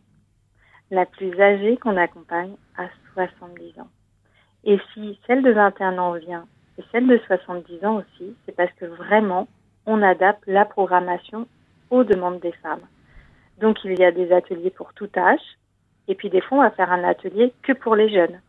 La 0.91 1.05
plus 1.05 1.39
âgée 1.39 1.77
qu'on 1.77 1.99
accompagne 1.99 2.55
a 2.79 2.87
70 3.13 3.81
ans. 3.81 3.89
Et 4.65 4.79
si 4.93 5.19
celle 5.27 5.43
de 5.43 5.53
21 5.53 5.99
ans 5.99 6.13
vient 6.13 6.47
et 6.79 6.83
celle 6.91 7.07
de 7.07 7.19
70 7.27 7.85
ans 7.85 7.97
aussi, 7.97 8.35
c'est 8.45 8.57
parce 8.57 8.73
que 8.73 8.87
vraiment, 8.87 9.47
on 9.87 10.03
adapte 10.03 10.43
la 10.47 10.65
programmation 10.65 11.47
aux 11.91 12.05
demandes 12.05 12.41
des 12.41 12.53
femmes. 12.63 12.87
Donc 13.61 13.79
il 13.85 13.99
y 13.99 14.05
a 14.05 14.11
des 14.11 14.33
ateliers 14.33 14.71
pour 14.71 14.93
tout 14.95 15.09
âge, 15.17 15.41
et 16.09 16.15
puis 16.15 16.31
des 16.31 16.41
fois 16.41 16.59
on 16.59 16.63
va 16.63 16.71
faire 16.71 16.91
un 16.91 17.05
atelier 17.05 17.53
que 17.63 17.73
pour 17.73 17.95
les 17.95 18.09
jeunes. 18.09 18.41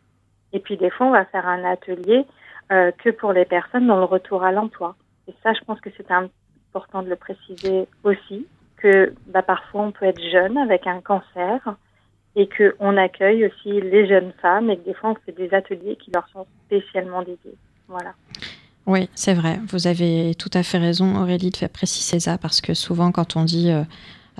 Et 0.56 0.60
puis 0.60 0.78
des 0.78 0.90
fois, 0.90 1.08
on 1.08 1.12
va 1.12 1.26
faire 1.26 1.48
un 1.48 1.66
atelier 1.66 2.26
euh, 2.72 2.92
que 3.04 3.10
pour 3.10 3.34
les 3.34 3.44
personnes 3.44 3.88
dans 3.88 3.98
le 3.98 4.06
retour 4.06 4.44
à 4.44 4.54
l'emploi. 4.54 4.96
Et 5.28 5.34
ça, 5.44 5.52
je 5.54 5.60
pense 5.66 5.82
que 5.82 5.90
c'est 5.98 6.10
important 6.12 7.04
de 7.04 7.10
le 7.10 7.18
préciser 7.18 7.88
aussi, 8.06 8.48
que 8.78 9.14
bah, 9.28 9.42
parfois 9.42 9.82
on 9.82 9.92
peut 9.92 10.06
être 10.06 10.22
jeune 10.32 10.58
avec 10.58 10.88
un 10.88 11.02
cancer 11.02 11.76
et 12.36 12.50
qu'on 12.50 12.98
accueille 12.98 13.46
aussi 13.46 13.82
les 13.82 14.08
jeunes 14.08 14.34
femmes 14.42 14.70
et 14.70 14.78
que 14.78 14.86
des 14.86 14.94
fois 14.94 15.12
on 15.12 15.16
fait 15.26 15.32
des 15.32 15.54
ateliers 15.54 15.96
qui 15.96 16.12
leur 16.12 16.28
sont 16.30 16.46
spécialement 16.68 17.20
dédiés. 17.20 17.56
Voilà. 17.88 18.14
Oui, 18.88 19.10
c'est 19.16 19.34
vrai. 19.34 19.60
Vous 19.70 19.88
avez 19.88 20.36
tout 20.36 20.52
à 20.54 20.62
fait 20.62 20.78
raison, 20.78 21.20
Aurélie, 21.20 21.50
de 21.50 21.58
faire 21.58 21.70
préciser 21.70 22.20
ça 22.20 22.38
parce 22.38 22.62
que 22.62 22.74
souvent, 22.74 23.12
quand 23.12 23.36
on 23.36 23.44
dit 23.44 23.72
euh, 23.72 23.84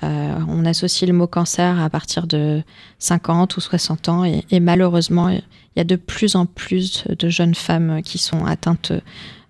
euh, 0.04 0.38
on 0.48 0.64
associe 0.64 1.08
le 1.08 1.16
mot 1.16 1.26
cancer 1.26 1.80
à 1.80 1.90
partir 1.90 2.26
de 2.26 2.62
50 2.98 3.56
ou 3.56 3.60
60 3.60 4.08
ans 4.08 4.24
et, 4.24 4.60
malheureusement, 4.60 5.30
il 5.30 5.42
y 5.76 5.80
a 5.80 5.84
de 5.84 5.96
plus 5.96 6.36
en 6.36 6.46
plus 6.46 7.04
de 7.08 7.28
jeunes 7.28 7.54
femmes 7.54 8.02
qui 8.02 8.18
sont 8.18 8.44
atteintes 8.44 8.92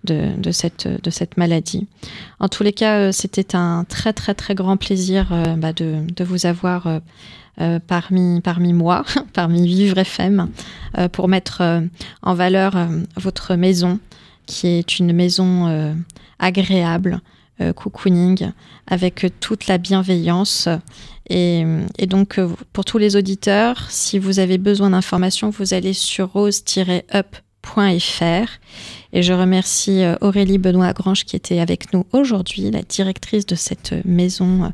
de, 0.03 0.51
cette, 0.51 1.37
maladie. 1.37 1.85
En 2.39 2.47
tous 2.47 2.63
les 2.63 2.73
cas, 2.73 2.97
euh, 2.99 3.11
c'était 3.11 3.55
un 3.55 3.83
très 3.83 4.13
très 4.13 4.33
très 4.33 4.55
grand 4.55 4.77
plaisir 4.77 5.27
bah, 5.57 5.73
de, 5.73 6.23
vous 6.23 6.45
avoir 6.47 6.87
parmi, 7.87 8.41
parmi 8.41 8.73
moi, 8.73 9.03
parmi 9.33 9.65
Vivre 9.67 9.97
FM, 9.97 10.49
pour 11.11 11.27
mettre 11.27 11.81
en 12.21 12.33
valeur 12.33 12.75
votre 13.15 13.55
maison, 13.55 13.99
qui 14.45 14.67
est 14.67 14.99
une 14.99 15.13
maison 15.13 15.95
agréable, 16.39 17.21
euh, 17.59 17.73
cocooning 17.73 18.51
avec 18.85 19.25
toute 19.39 19.65
la 19.65 19.79
bienveillance. 19.79 20.69
Et, 21.27 21.65
donc, 22.05 22.37
euh, 22.37 22.49
pour 22.71 22.85
tous 22.85 22.99
les 22.99 23.15
auditeurs, 23.15 23.89
si 23.89 24.19
vous 24.19 24.37
avez 24.37 24.59
besoin 24.59 24.91
d'informations, 24.91 25.49
vous 25.49 25.73
allez 25.73 25.93
sur 25.93 26.33
rose-up 26.33 27.35
Et 29.11 29.23
je 29.23 29.33
remercie 29.33 30.03
euh, 30.03 30.15
Aurélie 30.21 30.59
Benoît-Grange 30.59 31.25
qui 31.25 31.35
était 31.35 31.57
avec 31.57 31.91
nous 31.93 32.05
aujourd'hui, 32.11 32.69
la 32.69 32.83
directrice 32.83 33.47
de 33.47 33.55
cette 33.55 33.95
maison. 34.05 34.71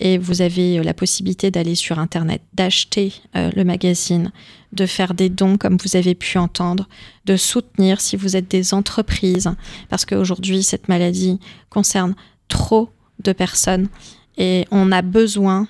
Et 0.00 0.18
vous 0.18 0.42
avez 0.42 0.78
euh, 0.78 0.82
la 0.82 0.94
possibilité 0.94 1.50
d'aller 1.50 1.74
sur 1.74 1.98
Internet, 1.98 2.42
d'acheter 2.52 3.14
euh, 3.36 3.50
le 3.54 3.64
magazine, 3.64 4.32
de 4.72 4.86
faire 4.86 5.14
des 5.14 5.28
dons 5.28 5.56
comme 5.56 5.76
vous 5.76 5.96
avez 5.96 6.14
pu 6.14 6.38
entendre, 6.38 6.88
de 7.24 7.36
soutenir 7.36 8.00
si 8.00 8.16
vous 8.16 8.36
êtes 8.36 8.50
des 8.50 8.74
entreprises, 8.74 9.50
parce 9.88 10.04
qu'aujourd'hui, 10.04 10.62
cette 10.62 10.88
maladie 10.88 11.38
concerne 11.70 12.14
trop 12.48 12.90
de 13.22 13.32
personnes 13.32 13.88
et 14.36 14.66
on 14.70 14.90
a 14.90 15.02
besoin 15.02 15.68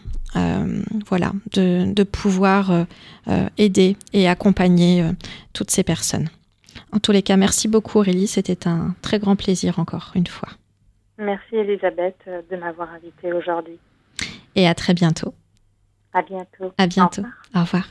voilà, 1.07 1.31
de, 1.53 2.03
pouvoir 2.03 2.87
aider 3.57 3.97
et 4.13 4.27
accompagner 4.27 5.05
toutes 5.53 5.71
ces 5.71 5.85
personnes. 5.85 6.29
En 6.93 6.99
tous 6.99 7.13
les 7.13 7.23
cas, 7.23 7.37
merci 7.37 7.69
beaucoup 7.69 7.99
Aurélie, 7.99 8.27
c'était 8.27 8.67
un 8.67 8.95
très 9.03 9.19
grand 9.19 9.37
plaisir 9.37 9.79
encore 9.79 10.13
une 10.15 10.27
fois. 10.27 10.49
Merci 11.19 11.57
Elisabeth 11.57 12.17
euh, 12.27 12.43
de 12.51 12.57
m'avoir 12.57 12.91
invitée 12.93 13.33
aujourd'hui. 13.33 13.79
Et 14.57 14.67
à 14.69 14.75
très 14.75 14.95
bientôt. 14.95 15.35
À 16.13 16.23
bientôt. 16.23 16.73
À 16.79 16.87
bientôt. 16.87 17.23
Au 17.55 17.61
revoir. 17.61 17.89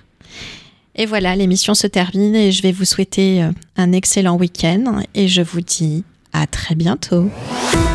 Et 0.95 1.05
voilà, 1.05 1.35
l'émission 1.35 1.73
se 1.73 1.87
termine 1.87 2.35
et 2.35 2.51
je 2.51 2.61
vais 2.61 2.71
vous 2.71 2.85
souhaiter 2.85 3.43
euh, 3.43 3.51
un 3.77 3.91
excellent 3.91 4.37
week-end 4.37 5.01
et 5.15 5.27
je 5.27 5.41
vous 5.41 5.61
dis 5.61 6.03
à 6.33 6.45
très 6.45 6.75
bientôt. 6.75 7.29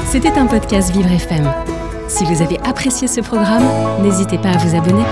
C'était 0.07 0.33
un 0.33 0.47
podcast 0.47 0.93
Vivre 0.93 1.11
FM. 1.11 1.51
Si 2.09 2.25
vous 2.25 2.43
avez 2.43 2.59
apprécié 2.61 3.07
ce 3.07 3.21
programme, 3.21 4.03
n'hésitez 4.03 4.39
pas 4.39 4.51
à 4.51 4.57
vous 4.59 4.77
abonner. 4.77 5.05